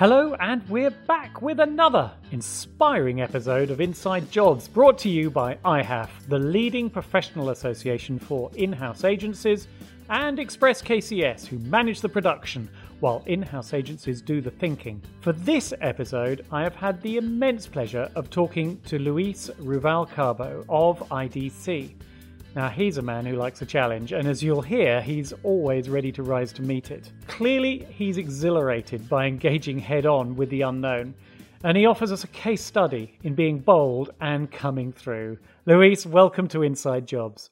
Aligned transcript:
Hello, 0.00 0.34
and 0.40 0.66
we're 0.70 0.88
back 0.88 1.42
with 1.42 1.60
another 1.60 2.10
inspiring 2.32 3.20
episode 3.20 3.70
of 3.70 3.82
Inside 3.82 4.30
Jobs 4.30 4.66
brought 4.66 4.96
to 5.00 5.10
you 5.10 5.28
by 5.28 5.56
IHAF, 5.56 6.08
the 6.26 6.38
leading 6.38 6.88
professional 6.88 7.50
association 7.50 8.18
for 8.18 8.50
in 8.54 8.72
house 8.72 9.04
agencies, 9.04 9.68
and 10.08 10.38
Express 10.38 10.80
KCS, 10.80 11.46
who 11.46 11.58
manage 11.58 12.00
the 12.00 12.08
production 12.08 12.66
while 13.00 13.22
in 13.26 13.42
house 13.42 13.74
agencies 13.74 14.22
do 14.22 14.40
the 14.40 14.50
thinking. 14.50 15.02
For 15.20 15.34
this 15.34 15.74
episode, 15.82 16.46
I 16.50 16.62
have 16.62 16.74
had 16.74 17.02
the 17.02 17.18
immense 17.18 17.66
pleasure 17.66 18.10
of 18.14 18.30
talking 18.30 18.80
to 18.86 18.98
Luis 18.98 19.50
Ruvalcaba 19.60 20.64
of 20.70 21.00
IDC. 21.10 21.92
Now, 22.56 22.68
he's 22.68 22.96
a 22.96 23.02
man 23.02 23.26
who 23.26 23.36
likes 23.36 23.62
a 23.62 23.66
challenge, 23.66 24.10
and 24.10 24.26
as 24.26 24.42
you'll 24.42 24.60
hear, 24.60 25.00
he's 25.00 25.32
always 25.44 25.88
ready 25.88 26.10
to 26.10 26.24
rise 26.24 26.52
to 26.54 26.62
meet 26.62 26.90
it. 26.90 27.12
Clearly, 27.28 27.86
he's 27.90 28.18
exhilarated 28.18 29.08
by 29.08 29.26
engaging 29.26 29.78
head 29.78 30.04
on 30.04 30.34
with 30.34 30.50
the 30.50 30.62
unknown, 30.62 31.14
and 31.62 31.76
he 31.76 31.86
offers 31.86 32.10
us 32.10 32.24
a 32.24 32.28
case 32.28 32.62
study 32.62 33.16
in 33.22 33.36
being 33.36 33.60
bold 33.60 34.10
and 34.20 34.50
coming 34.50 34.92
through. 34.92 35.38
Luis, 35.64 36.04
welcome 36.04 36.48
to 36.48 36.62
Inside 36.62 37.06
Jobs. 37.06 37.50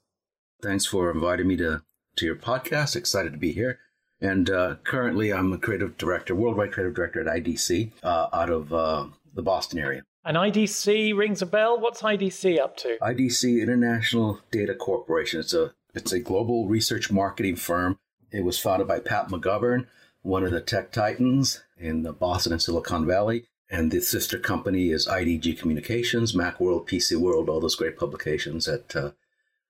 Thanks 0.63 0.85
for 0.85 1.13
inviting 1.13 1.47
me 1.47 1.57
to, 1.59 1.83
to 2.17 2.27
your 2.27 2.35
podcast. 2.35 2.97
Excited 2.97 3.31
to 3.31 3.39
be 3.39 3.53
here. 3.53 3.79
And 4.21 4.51
uh, 4.51 4.77
currently, 4.83 5.33
I'm 5.33 5.53
a 5.53 5.59
creative 5.59 5.97
director, 5.97 6.35
worldwide 6.35 6.73
creative 6.73 6.97
director 6.97 7.21
at 7.21 7.45
IDC 7.45 7.93
uh, 8.03 8.27
out 8.33 8.51
of 8.51 8.73
uh, 8.73 9.07
the 9.33 9.43
Boston 9.43 9.79
area. 9.79 10.03
And 10.29 10.37
IDC 10.37 11.17
rings 11.17 11.41
a 11.41 11.47
bell. 11.47 11.81
What's 11.81 12.03
IDC 12.03 12.61
up 12.61 12.77
to? 12.79 12.99
IDC 13.01 13.63
International 13.63 14.41
Data 14.51 14.75
Corporation. 14.75 15.41
It's 15.41 15.55
a 15.55 15.73
it's 15.95 16.13
a 16.13 16.21
global 16.21 16.69
research 16.69 17.11
marketing 17.11 17.57
firm. 17.57 17.99
It 18.31 18.45
was 18.45 18.59
founded 18.59 18.87
by 18.87 19.01
Pat 19.01 19.29
McGovern, 19.29 19.87
one 20.21 20.45
of 20.45 20.51
the 20.51 20.61
tech 20.61 20.93
titans 20.93 21.63
in 21.79 22.03
the 22.03 22.13
Boston 22.13 22.53
and 22.53 22.61
Silicon 22.61 23.07
Valley. 23.07 23.47
And 23.71 23.91
the 23.91 24.03
sister 24.03 24.39
company 24.39 24.91
is 24.91 25.09
IDG 25.09 25.59
Communications, 25.59 26.35
Macworld, 26.35 26.87
PC 26.87 27.17
World, 27.17 27.49
all 27.49 27.61
those 27.61 27.75
great 27.75 27.97
publications 27.97 28.67
that 28.67 28.95
uh, 28.95 29.13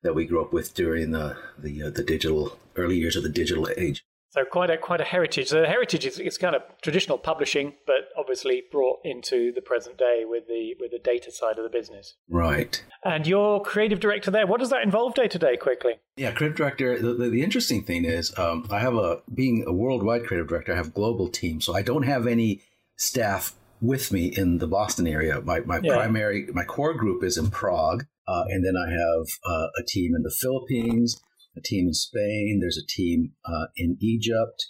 that 0.02 0.16
we 0.16 0.26
grew 0.26 0.42
up 0.42 0.52
with 0.52 0.74
during 0.74 1.12
the 1.12 1.36
the, 1.56 1.84
uh, 1.84 1.90
the 1.90 2.02
digital 2.02 2.58
early 2.74 2.96
years 2.96 3.14
of 3.14 3.22
the 3.22 3.28
digital 3.28 3.68
age. 3.76 4.04
So 4.30 4.44
quite 4.44 4.68
a 4.68 4.76
quite 4.76 5.00
a 5.00 5.04
heritage. 5.04 5.50
The 5.50 5.66
heritage 5.66 6.04
is, 6.04 6.18
is 6.18 6.36
kind 6.36 6.54
of 6.54 6.62
traditional 6.82 7.16
publishing, 7.16 7.74
but 7.86 8.10
obviously 8.16 8.64
brought 8.70 8.98
into 9.02 9.52
the 9.52 9.62
present 9.62 9.96
day 9.96 10.24
with 10.26 10.46
the 10.46 10.74
with 10.78 10.90
the 10.90 10.98
data 10.98 11.32
side 11.32 11.56
of 11.56 11.64
the 11.64 11.70
business. 11.70 12.14
Right. 12.28 12.82
And 13.04 13.26
you're 13.26 13.60
creative 13.60 14.00
director 14.00 14.30
there. 14.30 14.46
What 14.46 14.60
does 14.60 14.70
that 14.70 14.82
involve 14.82 15.14
day 15.14 15.28
to 15.28 15.38
day? 15.38 15.56
Quickly. 15.56 15.94
Yeah, 16.16 16.32
creative 16.32 16.58
director. 16.58 16.98
The, 17.00 17.14
the, 17.14 17.30
the 17.30 17.42
interesting 17.42 17.84
thing 17.84 18.04
is, 18.04 18.36
um, 18.38 18.66
I 18.70 18.80
have 18.80 18.94
a 18.94 19.22
being 19.32 19.64
a 19.66 19.72
worldwide 19.72 20.26
creative 20.26 20.48
director. 20.48 20.74
I 20.74 20.76
have 20.76 20.92
global 20.92 21.28
team, 21.28 21.62
so 21.62 21.74
I 21.74 21.80
don't 21.80 22.02
have 22.02 22.26
any 22.26 22.60
staff 22.96 23.54
with 23.80 24.12
me 24.12 24.26
in 24.26 24.58
the 24.58 24.66
Boston 24.66 25.06
area. 25.06 25.40
My 25.40 25.60
my 25.60 25.80
yeah. 25.82 25.94
primary 25.94 26.48
my 26.52 26.64
core 26.64 26.94
group 26.94 27.24
is 27.24 27.38
in 27.38 27.50
Prague, 27.50 28.04
uh, 28.26 28.44
and 28.48 28.62
then 28.62 28.74
I 28.76 28.90
have 28.90 29.26
uh, 29.46 29.68
a 29.78 29.82
team 29.86 30.14
in 30.14 30.22
the 30.22 30.34
Philippines 30.38 31.18
a 31.56 31.60
team 31.60 31.88
in 31.88 31.94
Spain. 31.94 32.58
There's 32.60 32.78
a 32.78 32.86
team 32.86 33.32
uh, 33.44 33.66
in 33.76 33.96
Egypt. 34.00 34.66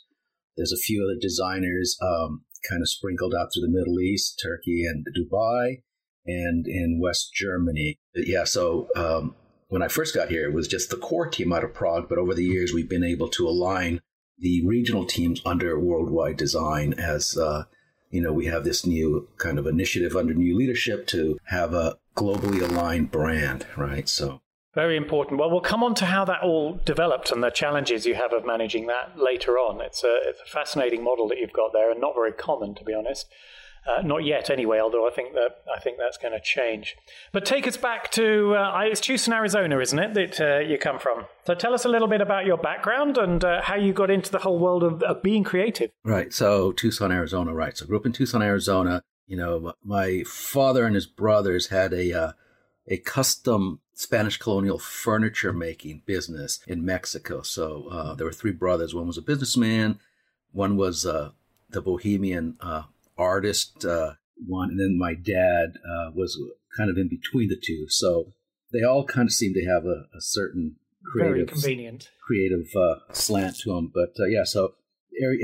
There's 0.57 0.73
a 0.73 0.77
few 0.77 1.05
other 1.05 1.19
designers 1.21 1.97
um, 2.03 2.45
kind 2.69 2.83
of 2.83 2.89
sprinkled 2.89 3.35
out 3.35 3.49
through 3.53 3.67
the 3.67 3.79
Middle 3.79 4.01
East, 4.01 4.41
Turkey, 4.43 4.85
and 4.85 5.07
Dubai, 5.17 5.83
and 6.27 6.67
in 6.67 6.99
West 7.01 7.33
Germany. 7.35 7.97
Yeah, 8.15 8.45
so 8.45 8.89
um, 8.97 9.35
when 9.69 9.83
I 9.83 9.89
first 9.89 10.15
got 10.15 10.31
here, 10.31 10.49
it 10.49 10.55
was 10.55 10.67
just 10.67 10.91
the 10.91 10.97
core 10.97 11.29
team 11.29 11.53
out 11.53 11.65
of 11.65 11.75
Prague, 11.75 12.09
but 12.09 12.19
over 12.19 12.35
the 12.35 12.45
years, 12.45 12.73
we've 12.73 12.89
been 12.89 13.05
able 13.05 13.29
to 13.29 13.49
align 13.49 14.01
the 14.39 14.65
regional 14.67 15.05
teams 15.05 15.41
under 15.45 15.79
worldwide 15.79 16.37
design 16.37 16.95
as 16.95 17.37
uh, 17.37 17.65
you 18.11 18.21
know 18.21 18.33
we 18.33 18.47
have 18.47 18.65
this 18.65 18.87
new 18.87 19.29
kind 19.37 19.59
of 19.59 19.67
initiative 19.67 20.17
under 20.17 20.35
new 20.35 20.57
leadership 20.57 21.07
to 21.09 21.39
have 21.45 21.75
a 21.75 21.97
globally 22.17 22.63
aligned 22.63 23.11
brand 23.11 23.67
right 23.77 24.09
so 24.09 24.41
very 24.75 24.97
important. 24.97 25.41
Well, 25.41 25.51
we'll 25.51 25.61
come 25.61 25.83
on 25.83 25.95
to 25.97 26.07
how 26.07 26.25
that 26.27 26.43
all 26.43 26.81
developed 26.85 27.33
and 27.33 27.43
the 27.43 27.51
challenges 27.51 28.07
you 28.07 28.15
have 28.15 28.33
of 28.33 28.45
managing 28.45 28.87
that 28.87 29.19
later 29.19 29.59
on. 29.59 29.81
It's 29.81 30.05
a, 30.05 30.19
it's 30.25 30.41
a 30.41 30.51
fascinating 30.51 31.03
model 31.03 31.29
that 31.29 31.39
you've 31.39 31.53
got 31.53 31.73
there, 31.73 31.91
and 31.91 32.01
not 32.01 32.15
very 32.15 32.33
common, 32.33 32.75
to 32.75 32.85
be 32.85 32.95
honest. 32.95 33.27
Uh, 33.89 34.03
not 34.03 34.25
yet, 34.25 34.51
anyway. 34.51 34.79
Although 34.81 35.07
I 35.09 35.11
think 35.11 35.33
that 35.35 35.63
I 35.75 35.81
think 35.81 35.97
that's 35.99 36.19
going 36.19 36.35
to 36.35 36.41
change. 36.41 36.97
But 37.33 37.47
take 37.47 37.67
us 37.67 37.77
back 37.77 38.11
to 38.13 38.55
uh, 38.55 38.81
it's 38.83 39.01
Tucson, 39.01 39.33
Arizona, 39.33 39.79
isn't 39.79 39.99
it? 39.99 40.15
That 40.15 40.41
uh, 40.41 40.59
you 40.59 40.79
come 40.79 40.99
from. 40.99 41.25
So 41.47 41.55
tell 41.55 41.73
us 41.73 41.85
a 41.85 41.89
little 41.89 42.09
bit 42.09 42.21
about 42.21 42.45
your 42.45 42.59
background 42.59 43.17
and 43.17 43.43
uh, 43.43 43.63
how 43.63 43.77
you 43.77 43.93
got 43.93 44.11
into 44.11 44.31
the 44.31 44.41
whole 44.41 44.59
world 44.59 44.83
of, 44.83 45.03
of 45.03 45.23
being 45.23 45.45
creative. 45.45 45.91
Right. 46.05 46.33
So 46.33 46.73
Tucson, 46.73 47.13
Arizona. 47.13 47.55
Right. 47.55 47.77
So 47.77 47.87
grew 47.87 47.97
up 47.97 48.05
in 48.05 48.13
Tucson, 48.13 48.43
Arizona. 48.43 49.03
You 49.27 49.37
know, 49.37 49.73
my 49.83 50.23
father 50.27 50.85
and 50.85 50.95
his 50.95 51.07
brothers 51.07 51.69
had 51.69 51.95
a 51.95 52.13
uh, 52.13 52.33
a 52.89 52.99
custom 52.99 53.81
Spanish 53.99 54.37
colonial 54.37 54.79
furniture 54.79 55.53
making 55.53 56.03
business 56.07 56.61
in 56.69 56.85
Mexico. 56.85 57.43
So 57.43 57.89
uh, 57.91 58.15
there 58.15 58.27
were 58.27 58.33
three 58.33 58.53
brothers. 58.53 58.95
One 58.95 59.09
was 59.09 59.19
a 59.19 59.23
businessman, 59.23 59.99
one 60.53 60.77
was 60.77 61.05
uh, 61.05 61.31
the 61.69 61.83
bohemian 61.83 62.57
uh, 62.61 62.85
artist, 63.17 63.85
uh, 63.85 64.13
one, 64.47 64.71
and 64.71 64.79
then 64.79 64.97
my 64.97 65.15
dad 65.15 65.79
uh, 65.85 66.13
was 66.15 66.41
kind 66.77 66.91
of 66.91 66.97
in 66.97 67.09
between 67.09 67.49
the 67.49 67.61
two. 67.61 67.87
So 67.89 68.35
they 68.73 68.85
all 68.85 69.05
kind 69.05 69.27
of 69.27 69.33
seemed 69.33 69.57
to 69.57 69.65
have 69.67 69.85
a, 69.85 70.07
a 70.17 70.21
certain 70.21 70.77
creative, 71.05 71.35
Very 71.35 71.47
convenient 71.47 72.09
creative 72.25 72.69
uh, 72.77 73.13
slant 73.13 73.57
to 73.63 73.75
them. 73.75 73.91
But 73.93 74.11
yeah, 74.31 74.45
so 74.45 74.75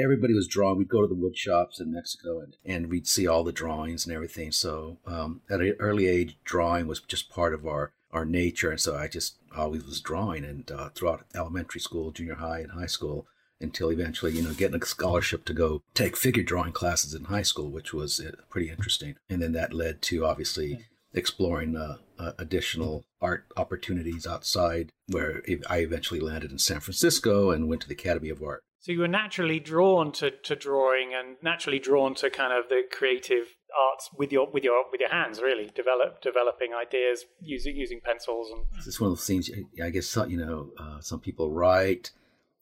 everybody 0.01 0.33
was 0.33 0.47
drawing. 0.47 0.79
We'd 0.79 0.89
go 0.89 1.03
to 1.03 1.09
the 1.09 1.21
wood 1.21 1.37
shops 1.37 1.81
in 1.81 1.93
Mexico 1.93 2.39
and, 2.39 2.55
and 2.65 2.89
we'd 2.89 3.09
see 3.09 3.27
all 3.27 3.43
the 3.43 3.51
drawings 3.51 4.07
and 4.07 4.15
everything. 4.15 4.53
So 4.53 4.99
um, 5.07 5.41
at 5.51 5.61
an 5.61 5.75
early 5.81 6.07
age, 6.07 6.37
drawing 6.45 6.87
was 6.87 7.01
just 7.01 7.31
part 7.31 7.53
of 7.53 7.67
our 7.67 7.93
our 8.15 8.25
nature. 8.25 8.71
And 8.71 8.81
so 8.81 8.97
I 8.97 9.09
just 9.09 9.37
always 9.55 9.85
was 9.85 10.01
drawing 10.01 10.45
and 10.45 10.71
uh, 10.71 10.89
throughout 10.91 11.27
elementary 11.35 11.81
school, 11.81 12.13
junior 12.13 12.37
high, 12.37 12.61
and 12.61 12.73
high 12.73 12.87
school 12.87 13.27
until 13.61 13.91
eventually, 13.91 14.33
you 14.33 14.43
know, 14.43 14.53
getting 14.53 14.81
a 14.81 14.87
scholarship 14.87 15.45
to 15.45 15.53
go 15.53 15.83
take 15.95 16.17
figure 16.17 16.43
drawing 16.43 16.73
classes 16.73 17.15
in 17.15 17.25
high 17.25 17.43
school, 17.43 17.71
which 17.71 17.93
was 17.93 18.21
uh, 18.21 18.33
pretty 18.49 18.71
interesting. 18.71 19.17
And 19.29 19.43
then 19.43 19.53
that 19.53 19.75
led 19.75 20.01
to 20.03 20.25
obviously 20.25 20.87
exploring 21.13 21.77
uh, 21.77 21.97
uh, 22.19 22.33
additional 22.39 23.05
art 23.21 23.47
opportunities 23.57 24.27
outside, 24.27 24.91
where 25.09 25.43
I 25.69 25.79
eventually 25.79 26.21
landed 26.21 26.51
in 26.51 26.59
San 26.59 26.81
Francisco 26.81 27.51
and 27.51 27.69
went 27.69 27.83
to 27.83 27.89
the 27.89 27.95
Academy 27.95 28.29
of 28.29 28.43
Art. 28.43 28.63
So 28.81 28.93
you 28.93 29.01
were 29.01 29.09
naturally 29.09 29.61
drawn 29.61 30.13
to, 30.13 30.31
to 30.31 30.55
drawing 30.55 31.15
and 31.15 31.37
naturally 31.43 31.79
drawn 31.79 32.15
to 32.17 32.29
kind 32.29 32.53
of 32.53 32.69
the 32.69 32.83
creative 32.91 33.55
arts 33.77 34.11
with 34.17 34.33
your 34.33 34.49
with 34.51 34.65
your 34.65 34.85
with 34.91 35.01
your 35.01 35.11
hands 35.11 35.41
really 35.41 35.71
develop 35.75 36.21
developing 36.21 36.73
ideas 36.75 37.25
using 37.41 37.77
using 37.77 38.01
pencils 38.01 38.51
and 38.51 38.65
it's 38.87 39.01
one 39.01 39.11
of 39.11 39.17
those 39.17 39.27
things 39.27 39.51
i 39.83 39.91
guess 39.91 40.17
you 40.29 40.37
know 40.37 40.71
uh, 40.79 41.01
some 41.01 41.21
people 41.21 41.51
write 41.51 42.11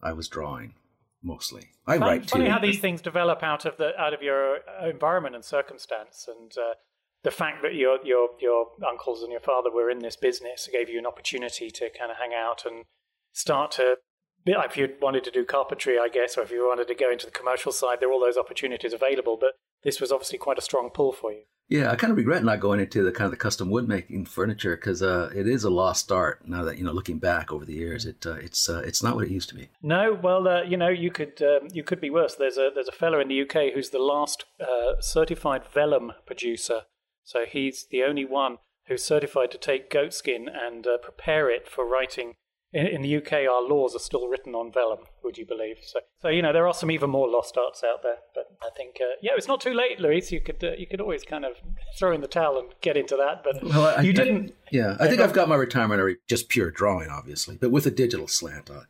i 0.02 0.12
was 0.12 0.28
drawing 0.28 0.74
mostly 1.22 1.70
i 1.86 1.96
write 1.96 2.28
funny 2.28 2.46
too. 2.46 2.50
how 2.50 2.58
these 2.58 2.80
things 2.80 3.00
develop 3.00 3.42
out 3.42 3.64
of 3.64 3.76
the 3.76 3.98
out 4.00 4.14
of 4.14 4.22
your 4.22 4.58
environment 4.84 5.34
and 5.34 5.44
circumstance 5.44 6.28
and 6.28 6.52
uh, 6.58 6.74
the 7.22 7.30
fact 7.30 7.62
that 7.62 7.74
your 7.74 7.98
your 8.04 8.30
your 8.40 8.68
uncles 8.88 9.22
and 9.22 9.30
your 9.30 9.40
father 9.40 9.70
were 9.70 9.90
in 9.90 10.00
this 10.00 10.16
business 10.16 10.68
gave 10.72 10.88
you 10.88 10.98
an 10.98 11.06
opportunity 11.06 11.70
to 11.70 11.88
kind 11.96 12.10
of 12.10 12.16
hang 12.18 12.32
out 12.34 12.64
and 12.66 12.84
start 13.32 13.70
to 13.70 13.96
if 14.44 14.76
you 14.76 14.88
wanted 15.00 15.24
to 15.24 15.30
do 15.30 15.44
carpentry, 15.44 15.98
I 15.98 16.08
guess, 16.08 16.36
or 16.36 16.42
if 16.42 16.50
you 16.50 16.66
wanted 16.66 16.88
to 16.88 16.94
go 16.94 17.10
into 17.10 17.26
the 17.26 17.32
commercial 17.32 17.72
side, 17.72 17.98
there 18.00 18.08
are 18.08 18.12
all 18.12 18.20
those 18.20 18.36
opportunities 18.36 18.92
available. 18.92 19.36
But 19.40 19.52
this 19.84 20.00
was 20.00 20.12
obviously 20.12 20.38
quite 20.38 20.58
a 20.58 20.62
strong 20.62 20.90
pull 20.90 21.12
for 21.12 21.32
you. 21.32 21.42
Yeah, 21.68 21.90
I 21.90 21.96
kind 21.96 22.10
of 22.10 22.18
regret 22.18 22.44
not 22.44 22.60
going 22.60 22.80
into 22.80 23.02
the 23.02 23.12
kind 23.12 23.24
of 23.24 23.30
the 23.30 23.36
custom 23.38 23.70
wood 23.70 23.88
making 23.88 24.26
furniture 24.26 24.76
because 24.76 25.02
uh, 25.02 25.30
it 25.34 25.48
is 25.48 25.64
a 25.64 25.70
lost 25.70 26.12
art. 26.12 26.46
Now 26.46 26.64
that 26.64 26.76
you 26.76 26.84
know, 26.84 26.92
looking 26.92 27.18
back 27.18 27.50
over 27.50 27.64
the 27.64 27.72
years, 27.72 28.04
it 28.04 28.26
uh, 28.26 28.34
it's 28.34 28.68
uh, 28.68 28.82
it's 28.84 29.02
not 29.02 29.14
what 29.14 29.24
it 29.24 29.30
used 29.30 29.48
to 29.50 29.54
be. 29.54 29.70
No, 29.80 30.12
well, 30.12 30.46
uh, 30.46 30.62
you 30.62 30.76
know, 30.76 30.88
you 30.88 31.10
could 31.10 31.40
um, 31.40 31.68
you 31.72 31.82
could 31.82 32.00
be 32.00 32.10
worse. 32.10 32.34
There's 32.34 32.58
a 32.58 32.70
there's 32.74 32.88
a 32.88 32.92
fellow 32.92 33.20
in 33.20 33.28
the 33.28 33.40
UK 33.40 33.72
who's 33.74 33.90
the 33.90 33.98
last 33.98 34.44
uh, 34.60 35.00
certified 35.00 35.62
vellum 35.72 36.12
producer. 36.26 36.82
So 37.24 37.44
he's 37.50 37.86
the 37.90 38.02
only 38.02 38.24
one 38.24 38.58
who's 38.88 39.04
certified 39.04 39.50
to 39.52 39.58
take 39.58 39.90
goatskin 39.90 40.48
and 40.52 40.86
uh, 40.86 40.98
prepare 40.98 41.48
it 41.48 41.68
for 41.68 41.88
writing 41.88 42.34
in, 42.72 42.86
in, 42.86 43.02
the 43.02 43.16
UK, 43.16 43.32
our 43.32 43.62
laws 43.62 43.94
are 43.94 44.00
still 44.00 44.28
written 44.28 44.54
on 44.54 44.72
vellum. 44.72 45.04
Would 45.24 45.38
you 45.38 45.46
believe? 45.46 45.76
So, 45.82 46.00
so 46.20 46.28
you 46.28 46.42
know, 46.42 46.52
there 46.52 46.66
are 46.66 46.74
some 46.74 46.90
even 46.90 47.10
more 47.10 47.28
lost 47.28 47.56
arts 47.56 47.82
out 47.84 48.02
there. 48.02 48.16
But 48.34 48.50
I 48.62 48.70
think, 48.76 48.96
uh, 49.00 49.16
yeah, 49.22 49.32
it's 49.36 49.48
not 49.48 49.60
too 49.60 49.74
late, 49.74 50.00
Luis. 50.00 50.32
You 50.32 50.40
could 50.40 50.62
uh, 50.62 50.72
you 50.78 50.86
could 50.86 51.00
always 51.00 51.22
kind 51.22 51.44
of 51.44 51.52
throw 51.98 52.12
in 52.12 52.20
the 52.20 52.28
towel 52.28 52.58
and 52.58 52.68
get 52.80 52.96
into 52.96 53.16
that. 53.16 53.42
But 53.44 53.62
well, 53.62 53.94
I, 53.96 54.02
you 54.02 54.12
didn't. 54.12 54.50
I, 54.50 54.54
yeah, 54.70 54.96
I 54.98 55.08
think 55.08 55.20
I've 55.20 55.32
got 55.32 55.48
my 55.48 55.56
retirement 55.56 56.00
already, 56.00 56.18
just 56.28 56.48
pure 56.48 56.70
drawing, 56.70 57.08
obviously, 57.08 57.56
but 57.56 57.70
with 57.70 57.86
a 57.86 57.90
digital 57.90 58.28
slant. 58.28 58.70
Uh, 58.70 58.82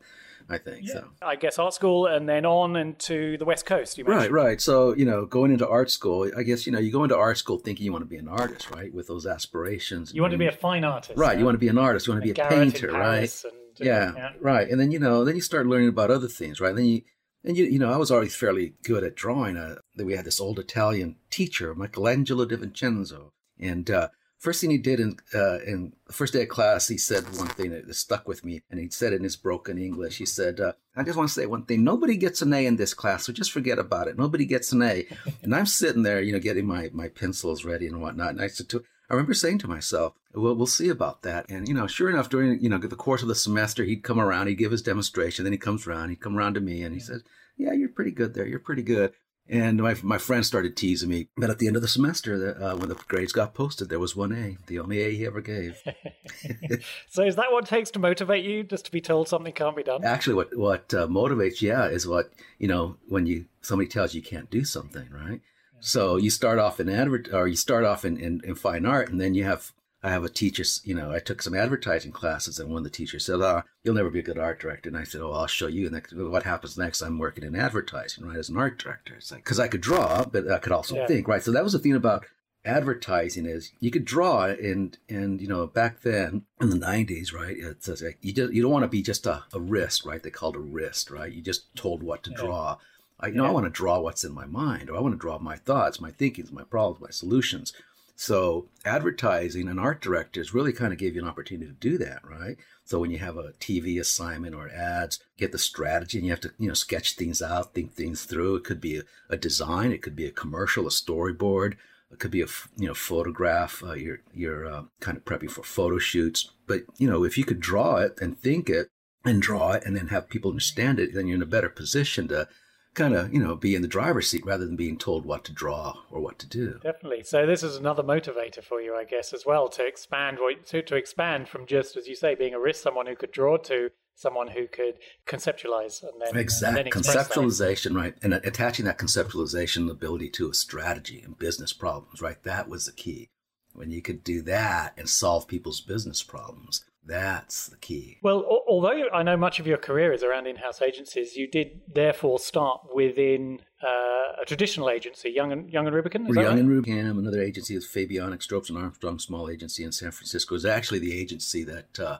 I 0.49 0.57
think 0.57 0.85
yeah. 0.85 0.93
so. 0.93 1.07
I 1.21 1.35
guess 1.35 1.57
art 1.57 1.73
school 1.73 2.07
and 2.07 2.27
then 2.27 2.45
on 2.45 2.75
into 2.75 3.37
the 3.37 3.45
West 3.45 3.65
Coast. 3.65 3.99
right, 4.05 4.31
right. 4.31 4.59
So 4.59 4.95
you 4.95 5.05
know, 5.05 5.25
going 5.25 5.51
into 5.51 5.67
art 5.67 5.89
school, 5.89 6.29
I 6.35 6.43
guess 6.43 6.65
you 6.65 6.71
know 6.71 6.79
you 6.79 6.91
go 6.91 7.03
into 7.03 7.17
art 7.17 7.37
school 7.37 7.57
thinking 7.57 7.85
you 7.85 7.91
want 7.91 8.03
to 8.03 8.09
be 8.09 8.17
an 8.17 8.27
artist, 8.27 8.69
right? 8.71 8.93
With 8.93 9.07
those 9.07 9.25
aspirations. 9.25 10.13
You 10.13 10.21
want 10.21 10.31
to 10.31 10.37
be 10.37 10.47
a 10.47 10.51
fine 10.51 10.83
artist, 10.83 11.17
right? 11.17 11.37
You 11.37 11.45
want 11.45 11.55
to 11.55 11.59
be 11.59 11.69
an 11.69 11.77
artist. 11.77 12.07
You 12.07 12.13
want 12.13 12.23
to 12.25 12.33
be 12.33 12.39
a 12.39 12.49
painter, 12.49 12.91
right? 12.91 13.43
And 13.43 13.53
yeah, 13.79 14.11
yeah, 14.15 14.29
right. 14.39 14.69
And 14.69 14.79
then 14.79 14.91
you 14.91 14.99
know, 14.99 15.23
then 15.23 15.35
you 15.35 15.41
start 15.41 15.65
learning 15.65 15.89
about 15.89 16.11
other 16.11 16.22
things, 16.29 16.59
right? 16.61 16.75
Then 16.75 16.85
you 16.85 17.01
And 17.45 17.57
you, 17.57 17.65
you 17.65 17.79
know, 17.79 17.91
I 17.91 17.97
was 17.97 18.09
already 18.09 18.29
fairly 18.29 18.73
good 18.83 19.03
at 19.03 19.15
drawing. 19.15 19.57
Uh, 19.57 19.75
we 19.97 20.15
had 20.15 20.25
this 20.25 20.39
old 20.39 20.59
Italian 20.59 21.17
teacher, 21.29 21.75
Michelangelo 21.75 22.45
di 22.45 22.55
Vincenzo, 22.55 23.33
and 23.59 23.89
uh, 23.89 24.07
first 24.39 24.61
thing 24.61 24.71
he 24.71 24.77
did 24.77 24.99
in 24.99 25.17
uh, 25.33 25.59
in 25.59 25.93
the 26.07 26.13
first 26.13 26.33
day 26.33 26.43
of 26.43 26.49
class, 26.49 26.87
he 26.87 26.97
said 26.97 27.23
one 27.37 27.47
thing 27.47 27.71
that 27.71 27.93
stuck 27.95 28.27
with 28.27 28.45
me, 28.45 28.61
and 28.69 28.79
he 28.79 28.89
said 28.89 29.13
it 29.13 29.17
in 29.17 29.23
his 29.23 29.35
broken 29.35 29.77
English. 29.77 30.17
He 30.17 30.25
said, 30.25 30.59
uh, 30.59 30.73
"I 30.95 31.03
just 31.03 31.17
want 31.17 31.29
to 31.29 31.33
say 31.33 31.45
one 31.45 31.65
thing. 31.65 31.83
Nobody 31.83 32.15
gets 32.17 32.41
an 32.41 32.53
A 32.53 32.65
in 32.65 32.77
this 32.77 32.93
class, 32.93 33.25
so 33.25 33.33
just 33.33 33.51
forget 33.51 33.79
about 33.79 34.07
it. 34.07 34.17
Nobody 34.17 34.45
gets 34.45 34.71
an 34.71 34.81
A." 34.81 35.05
and 35.41 35.53
I'm 35.55 35.65
sitting 35.65 36.03
there, 36.03 36.21
you 36.21 36.31
know, 36.31 36.39
getting 36.39 36.65
my 36.65 36.89
my 36.93 37.09
pencils 37.09 37.65
ready 37.65 37.87
and 37.87 38.01
whatnot. 38.01 38.31
And 38.31 38.41
I 38.41 38.47
said 38.47 38.69
to 38.69 38.83
I 39.09 39.13
remember 39.13 39.33
saying 39.33 39.59
to 39.59 39.67
myself, 39.67 40.13
well, 40.33 40.55
we'll 40.55 40.65
see 40.65 40.89
about 40.89 41.21
that. 41.23 41.49
And, 41.49 41.67
you 41.67 41.73
know, 41.73 41.87
sure 41.87 42.09
enough, 42.09 42.29
during, 42.29 42.61
you 42.63 42.69
know, 42.69 42.77
the 42.77 42.95
course 42.95 43.21
of 43.21 43.27
the 43.27 43.35
semester, 43.35 43.83
he'd 43.83 44.03
come 44.03 44.19
around, 44.19 44.47
he'd 44.47 44.55
give 44.55 44.71
his 44.71 44.81
demonstration. 44.81 45.43
Then 45.43 45.51
he 45.51 45.57
comes 45.57 45.85
around, 45.85 46.09
he'd 46.09 46.21
come 46.21 46.37
around 46.37 46.55
to 46.55 46.61
me 46.61 46.83
and 46.83 46.93
he 46.93 46.99
says, 46.99 47.23
yeah, 47.57 47.73
you're 47.73 47.89
pretty 47.89 48.11
good 48.11 48.33
there. 48.33 48.47
You're 48.47 48.59
pretty 48.59 48.81
good. 48.81 49.13
And 49.49 49.81
my, 49.81 49.95
my 50.03 50.17
friend 50.17 50.45
started 50.45 50.77
teasing 50.77 51.09
me. 51.09 51.27
But 51.35 51.49
at 51.49 51.59
the 51.59 51.67
end 51.67 51.75
of 51.75 51.81
the 51.81 51.87
semester, 51.87 52.57
uh, 52.59 52.77
when 52.77 52.87
the 52.87 52.95
grades 52.95 53.33
got 53.33 53.53
posted, 53.53 53.89
there 53.89 53.99
was 53.99 54.15
one 54.15 54.31
A, 54.31 54.57
the 54.67 54.79
only 54.79 55.01
A 55.01 55.11
he 55.11 55.25
ever 55.25 55.41
gave. 55.41 55.77
so 57.09 57.23
is 57.23 57.35
that 57.35 57.51
what 57.51 57.65
it 57.65 57.69
takes 57.69 57.91
to 57.91 57.99
motivate 57.99 58.45
you, 58.45 58.63
just 58.63 58.85
to 58.85 58.91
be 58.91 59.01
told 59.01 59.27
something 59.27 59.51
can't 59.51 59.75
be 59.75 59.83
done? 59.83 60.05
Actually, 60.05 60.35
what, 60.35 60.57
what 60.57 60.93
uh, 60.93 61.07
motivates, 61.07 61.61
yeah, 61.61 61.87
is 61.87 62.07
what, 62.07 62.31
you 62.57 62.69
know, 62.69 62.95
when 63.09 63.25
you 63.25 63.45
somebody 63.61 63.89
tells 63.89 64.13
you 64.13 64.21
you 64.21 64.27
can't 64.27 64.49
do 64.49 64.63
something, 64.63 65.09
right? 65.11 65.41
So 65.85 66.15
you 66.15 66.29
start 66.29 66.59
off 66.59 66.79
in 66.79 66.87
advert, 66.87 67.27
or 67.33 67.45
you 67.45 67.57
start 67.57 67.83
off 67.83 68.05
in, 68.05 68.15
in, 68.17 68.39
in, 68.45 68.55
fine 68.55 68.85
art, 68.85 69.09
and 69.09 69.19
then 69.19 69.35
you 69.35 69.43
have. 69.43 69.73
I 70.05 70.11
have 70.11 70.23
a 70.23 70.29
teacher. 70.29 70.63
You 70.83 70.95
know, 70.95 71.11
I 71.11 71.19
took 71.19 71.41
some 71.41 71.53
advertising 71.53 72.11
classes, 72.13 72.57
and 72.57 72.69
one 72.69 72.79
of 72.79 72.83
the 72.85 72.89
teachers 72.89 73.25
said, 73.25 73.41
"Ah, 73.41 73.63
oh, 73.65 73.69
you'll 73.83 73.95
never 73.95 74.09
be 74.09 74.19
a 74.19 74.23
good 74.23 74.37
art 74.37 74.59
director." 74.59 74.89
And 74.89 74.97
I 74.97 75.03
said, 75.03 75.21
"Oh, 75.21 75.33
I'll 75.33 75.47
show 75.47 75.67
you." 75.67 75.87
And 75.87 76.31
what 76.31 76.43
happens 76.43 76.77
next? 76.77 77.01
I'm 77.01 77.17
working 77.17 77.43
in 77.43 77.55
advertising, 77.55 78.25
right, 78.25 78.37
as 78.37 78.49
an 78.49 78.57
art 78.57 78.77
director. 78.77 79.15
It's 79.15 79.31
like 79.31 79.43
because 79.43 79.59
I 79.59 79.67
could 79.67 79.81
draw, 79.81 80.23
but 80.23 80.49
I 80.49 80.59
could 80.59 80.71
also 80.71 80.95
yeah. 80.95 81.07
think, 81.07 81.27
right. 81.27 81.43
So 81.43 81.51
that 81.51 81.63
was 81.63 81.73
the 81.73 81.79
thing 81.79 81.95
about 81.95 82.25
advertising 82.65 83.45
is 83.45 83.73
you 83.81 83.91
could 83.91 84.05
draw 84.05 84.45
and 84.45 84.97
and 85.09 85.41
you 85.41 85.47
know 85.47 85.67
back 85.67 86.01
then 86.01 86.43
in 86.61 86.69
the 86.69 86.77
90s 86.77 87.33
right 87.33 87.57
it's 87.59 87.89
like 88.01 88.17
you 88.21 88.31
just 88.31 88.53
you 88.53 88.61
don't 88.61 88.71
want 88.71 88.83
to 88.83 88.87
be 88.87 89.01
just 89.01 89.25
a, 89.25 89.43
a 89.51 89.59
wrist 89.59 90.05
right 90.05 90.23
they 90.23 90.29
called 90.29 90.55
a 90.55 90.59
wrist 90.59 91.11
right 91.11 91.33
you 91.33 91.41
just 91.41 91.75
told 91.75 92.01
what 92.01 92.23
to 92.23 92.31
yeah. 92.31 92.37
draw 92.37 92.77
I, 93.23 93.27
you 93.27 93.35
know, 93.35 93.45
I 93.45 93.51
want 93.51 93.65
to 93.65 93.69
draw 93.69 93.99
what's 93.99 94.25
in 94.25 94.33
my 94.33 94.45
mind, 94.45 94.89
or 94.89 94.97
I 94.97 94.99
want 94.99 95.13
to 95.13 95.19
draw 95.19 95.39
my 95.39 95.55
thoughts, 95.55 96.01
my 96.01 96.11
thinkings, 96.11 96.51
my 96.51 96.63
problems, 96.63 97.01
my 97.01 97.09
solutions. 97.09 97.71
So 98.17 98.67
advertising 98.85 99.69
and 99.69 99.79
art 99.79 100.01
directors 100.01 100.53
really 100.53 100.73
kind 100.73 100.91
of 100.91 100.99
gave 100.99 101.15
you 101.15 101.21
an 101.21 101.27
opportunity 101.27 101.67
to 101.67 101.73
do 101.73 101.97
that, 101.99 102.19
right? 102.29 102.57
So 102.83 102.99
when 102.99 103.11
you 103.11 103.19
have 103.19 103.37
a 103.37 103.53
TV 103.59 103.97
assignment 103.97 104.53
or 104.53 104.69
ads, 104.69 105.19
get 105.37 105.53
the 105.53 105.57
strategy 105.57 106.17
and 106.17 106.27
you 106.27 106.33
have 106.33 106.41
to, 106.41 106.51
you 106.59 106.67
know, 106.67 106.73
sketch 106.73 107.15
things 107.15 107.41
out, 107.41 107.73
think 107.73 107.93
things 107.93 108.25
through. 108.25 108.57
It 108.57 108.65
could 108.65 108.81
be 108.81 108.97
a, 108.97 109.03
a 109.29 109.37
design, 109.37 109.93
it 109.93 110.01
could 110.01 110.17
be 110.17 110.25
a 110.25 110.31
commercial, 110.31 110.85
a 110.85 110.89
storyboard, 110.89 111.75
it 112.11 112.19
could 112.19 112.29
be 112.29 112.41
a, 112.41 112.47
you 112.77 112.87
know, 112.87 112.93
photograph. 112.93 113.81
Uh, 113.81 113.93
you're 113.93 114.19
you're 114.33 114.67
uh, 114.67 114.83
kind 114.99 115.17
of 115.17 115.23
prepping 115.23 115.49
for 115.49 115.63
photo 115.63 115.97
shoots, 115.97 116.51
but 116.67 116.81
you 116.97 117.09
know, 117.09 117.23
if 117.23 117.37
you 117.37 117.45
could 117.45 117.61
draw 117.61 117.97
it 117.97 118.19
and 118.21 118.37
think 118.37 118.69
it 118.69 118.89
and 119.25 119.41
draw 119.41 119.71
it 119.71 119.83
and 119.85 119.95
then 119.95 120.07
have 120.09 120.29
people 120.29 120.51
understand 120.51 120.99
it, 120.99 121.13
then 121.13 121.25
you're 121.25 121.37
in 121.37 121.41
a 121.41 121.47
better 121.47 121.69
position 121.69 122.27
to 122.27 122.47
kind 122.93 123.15
of 123.15 123.33
you 123.33 123.39
know 123.39 123.55
be 123.55 123.75
in 123.75 123.81
the 123.81 123.87
driver's 123.87 124.29
seat 124.29 124.45
rather 124.45 124.65
than 124.65 124.75
being 124.75 124.97
told 124.97 125.25
what 125.25 125.43
to 125.45 125.51
draw 125.51 125.95
or 126.11 126.21
what 126.21 126.39
to 126.39 126.47
do. 126.47 126.79
Definitely. 126.83 127.23
So 127.23 127.45
this 127.45 127.63
is 127.63 127.75
another 127.75 128.03
motivator 128.03 128.63
for 128.63 128.81
you 128.81 128.95
i 128.95 129.03
guess 129.03 129.33
as 129.33 129.45
well 129.45 129.67
to 129.69 129.85
expand 129.85 130.37
to, 130.65 130.81
to 130.81 130.95
expand 130.95 131.47
from 131.47 131.65
just 131.65 131.95
as 131.95 132.07
you 132.07 132.15
say 132.15 132.35
being 132.35 132.53
a 132.53 132.59
wrist 132.59 132.81
someone 132.81 133.07
who 133.07 133.15
could 133.15 133.31
draw 133.31 133.57
to 133.57 133.89
someone 134.15 134.49
who 134.49 134.67
could 134.67 134.95
conceptualize 135.25 136.03
and 136.03 136.21
then 136.21 136.37
exactly 136.37 136.81
and 136.81 136.91
then 136.91 137.01
conceptualization 137.01 137.95
right 137.95 138.15
and 138.21 138.33
attaching 138.33 138.85
that 138.85 138.99
conceptualization 138.99 139.89
ability 139.89 140.29
to 140.29 140.49
a 140.49 140.53
strategy 140.53 141.21
and 141.21 141.37
business 141.37 141.73
problems 141.73 142.21
right? 142.21 142.43
That 142.43 142.69
was 142.69 142.85
the 142.85 142.91
key. 142.91 143.29
When 143.73 143.89
you 143.89 144.01
could 144.01 144.23
do 144.23 144.41
that 144.43 144.93
and 144.97 145.09
solve 145.09 145.47
people's 145.47 145.81
business 145.81 146.21
problems 146.21 146.85
that's 147.05 147.67
the 147.67 147.77
key. 147.77 148.17
Well, 148.21 148.45
although 148.67 149.09
I 149.13 149.23
know 149.23 149.35
much 149.35 149.59
of 149.59 149.67
your 149.67 149.77
career 149.77 150.13
is 150.13 150.23
around 150.23 150.47
in-house 150.47 150.81
agencies, 150.81 151.35
you 151.35 151.47
did 151.49 151.81
therefore 151.93 152.39
start 152.39 152.81
within 152.93 153.59
uh, 153.81 154.41
a 154.41 154.45
traditional 154.45 154.89
agency, 154.89 155.29
Young 155.29 155.51
and 155.51 155.69
Young 155.69 155.87
and 155.87 155.95
Rubicam. 155.95 156.27
We're 156.27 156.35
Young 156.35 156.45
right? 156.45 156.59
and 156.59 156.69
Rubicam. 156.69 157.19
Another 157.19 157.41
agency 157.41 157.75
is 157.75 157.85
Fabionic 157.85 158.39
Stropes 158.39 158.69
and 158.69 158.77
Armstrong 158.77 159.19
Small 159.19 159.49
Agency 159.49 159.83
in 159.83 159.91
San 159.91 160.11
Francisco. 160.11 160.55
Is 160.55 160.65
actually 160.65 160.99
the 160.99 161.19
agency 161.19 161.63
that 161.65 161.99
uh, 161.99 162.17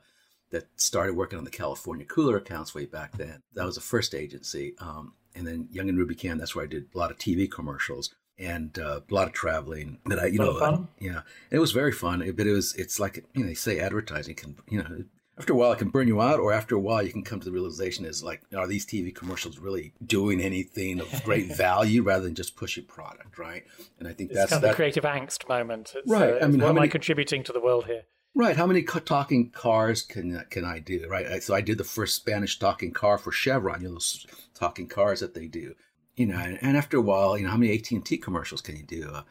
that 0.52 0.68
started 0.76 1.16
working 1.16 1.40
on 1.40 1.46
the 1.46 1.52
California 1.52 2.06
cooler 2.06 2.38
accounts 2.38 2.76
way 2.76 2.86
back 2.86 3.18
then. 3.18 3.42
That 3.54 3.66
was 3.66 3.76
the 3.76 3.82
first 3.82 4.14
agency. 4.14 4.76
Um, 4.80 5.14
and 5.36 5.48
then 5.48 5.68
Young 5.72 5.90
and 5.90 5.98
Rubicam, 5.98 6.38
that's 6.38 6.56
where 6.56 6.66
I 6.66 6.68
did 6.68 6.90
a 6.94 6.98
lot 6.98 7.10
of 7.10 7.18
TV 7.18 7.50
commercials 7.50 8.14
and 8.38 8.78
uh, 8.80 9.02
a 9.10 9.14
lot 9.14 9.28
of 9.28 9.34
traveling. 9.34 10.00
But 10.06 10.20
I, 10.20 10.26
you 10.28 10.40
know, 10.40 10.60
I, 10.60 11.04
yeah, 11.04 11.22
it 11.52 11.60
was 11.60 11.72
very 11.72 11.92
fun. 11.92 12.20
But 12.36 12.48
it 12.48 12.54
was, 12.54 12.74
it's 12.76 13.00
like 13.00 13.26
you 13.34 13.44
know, 13.44 13.48
they 13.48 13.54
say 13.54 13.80
advertising 13.80 14.36
can, 14.36 14.58
you 14.70 14.84
know, 14.84 15.04
after 15.38 15.54
a 15.54 15.56
while 15.56 15.72
it 15.72 15.80
can 15.80 15.90
burn 15.90 16.08
you 16.08 16.22
out, 16.22 16.40
or 16.40 16.54
after 16.54 16.76
a 16.76 16.80
while 16.80 17.02
you 17.02 17.12
can 17.12 17.24
come 17.24 17.40
to 17.40 17.46
the 17.46 17.52
realization 17.52 18.06
is 18.06 18.24
like, 18.24 18.42
are 18.56 18.68
these 18.68 18.86
TV 18.86 19.14
commercials 19.14 19.58
really 19.58 19.94
doing 20.06 20.40
anything 20.42 21.00
of 21.00 21.24
great 21.24 21.48
value 21.56 22.04
rather 22.04 22.24
than 22.24 22.36
just 22.36 22.56
push 22.56 22.78
your 22.78 22.86
product, 22.86 23.38
right? 23.38 23.64
And 24.00 24.08
I 24.08 24.14
think 24.14 24.30
it's 24.30 24.40
that's 24.40 24.52
kind 24.52 24.64
of 24.64 24.70
the 24.70 24.76
creative 24.76 25.04
angst 25.04 25.48
moment. 25.50 25.94
It's, 25.96 26.10
right. 26.10 26.42
Uh, 26.42 26.46
I 26.46 26.48
mean, 26.48 26.62
what 26.62 26.70
am 26.70 26.80
I 26.80 26.88
contributing 26.88 27.44
to 27.44 27.54
the 27.54 27.62
world 27.62 27.86
here? 27.86 28.04
Right. 28.36 28.56
How 28.56 28.66
many 28.66 28.82
talking 28.84 29.52
cars 29.52 30.02
can 30.02 30.44
can 30.50 30.66
I 30.66 30.80
do? 30.80 31.08
Right. 31.08 31.42
So 31.44 31.54
I 31.54 31.62
did 31.62 31.78
the 31.78 31.84
first 31.84 32.16
Spanish 32.16 32.58
talking 32.58 32.92
car 32.92 33.20
for 33.20 33.32
Chevron. 33.32 33.82
You 33.82 33.90
know, 33.90 33.94
those 33.96 34.26
talking 34.56 34.88
cars 34.88 35.20
that 35.20 35.36
they 35.36 35.48
do 35.48 35.76
you 36.16 36.26
know, 36.26 36.38
and 36.38 36.78
after 36.78 36.98
a 36.98 37.02
while, 37.02 37.38
you 37.38 37.44
know, 37.44 37.52
how 37.52 37.58
many 37.58 37.74
AT 37.74 37.90
and 37.92 38.06
T 38.06 38.18
commercials 38.18 38.62
can 38.62 38.76
you 38.76 38.84
do, 38.84 39.10
uh, 39.12 39.24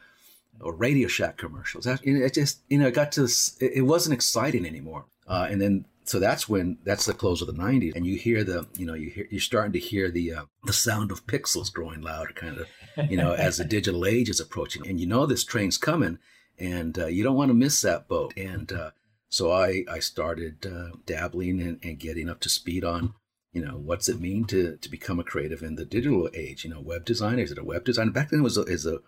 or 0.59 0.73
Radio 0.73 1.07
Shack 1.07 1.37
commercials? 1.37 1.85
That, 1.85 2.05
you 2.05 2.13
know, 2.13 2.25
it 2.25 2.33
just, 2.33 2.61
you 2.69 2.77
know, 2.77 2.87
it 2.87 2.93
got 2.93 3.11
to 3.13 3.21
this, 3.21 3.57
it, 3.61 3.73
it 3.75 3.81
wasn't 3.81 4.13
exciting 4.13 4.65
anymore. 4.65 5.05
Uh, 5.27 5.47
and 5.49 5.61
then, 5.61 5.85
so 6.05 6.19
that's 6.19 6.49
when 6.49 6.77
that's 6.83 7.05
the 7.05 7.13
close 7.13 7.41
of 7.41 7.47
the 7.47 7.53
'90s, 7.53 7.95
and 7.95 8.05
you 8.05 8.17
hear 8.17 8.43
the, 8.43 8.67
you 8.77 8.85
know, 8.85 8.93
you 8.93 9.09
hear 9.09 9.25
you're 9.31 9.39
starting 9.39 9.71
to 9.71 9.79
hear 9.79 10.11
the 10.11 10.33
uh, 10.33 10.45
the 10.65 10.73
sound 10.73 11.11
of 11.11 11.25
pixels 11.27 11.71
growing 11.71 12.01
louder, 12.01 12.33
kind 12.33 12.57
of, 12.57 12.67
you 13.09 13.15
know, 13.15 13.31
as 13.31 13.55
the 13.55 13.63
digital 13.63 14.05
age 14.05 14.29
is 14.29 14.41
approaching, 14.41 14.85
and 14.85 14.99
you 14.99 15.07
know 15.07 15.25
this 15.25 15.45
train's 15.45 15.77
coming, 15.77 16.19
and 16.59 16.99
uh, 16.99 17.05
you 17.05 17.23
don't 17.23 17.37
want 17.37 17.51
to 17.51 17.55
miss 17.55 17.79
that 17.81 18.09
boat. 18.09 18.33
And 18.35 18.69
uh, 18.73 18.91
so 19.29 19.53
I 19.53 19.85
I 19.89 19.99
started 19.99 20.65
uh, 20.65 20.97
dabbling 21.05 21.61
and, 21.61 21.79
and 21.81 21.97
getting 21.97 22.29
up 22.29 22.41
to 22.41 22.49
speed 22.49 22.83
on 22.83 23.13
you 23.53 23.63
know 23.63 23.77
what's 23.77 24.09
it 24.09 24.19
mean 24.19 24.45
to 24.45 24.77
to 24.77 24.89
become 24.89 25.19
a 25.19 25.23
creative 25.23 25.61
in 25.63 25.75
the 25.75 25.85
digital 25.85 26.29
age? 26.33 26.65
You 26.65 26.71
know 26.71 26.81
web 26.81 27.05
design 27.05 27.39
is 27.39 27.51
it 27.51 27.57
a 27.57 27.63
web 27.63 27.85
designer 27.85 28.11
back 28.11 28.29
then 28.29 28.41
it 28.41 28.43
was 28.43 28.57
a, 28.57 28.63
is 28.63 28.85
a 28.85 28.99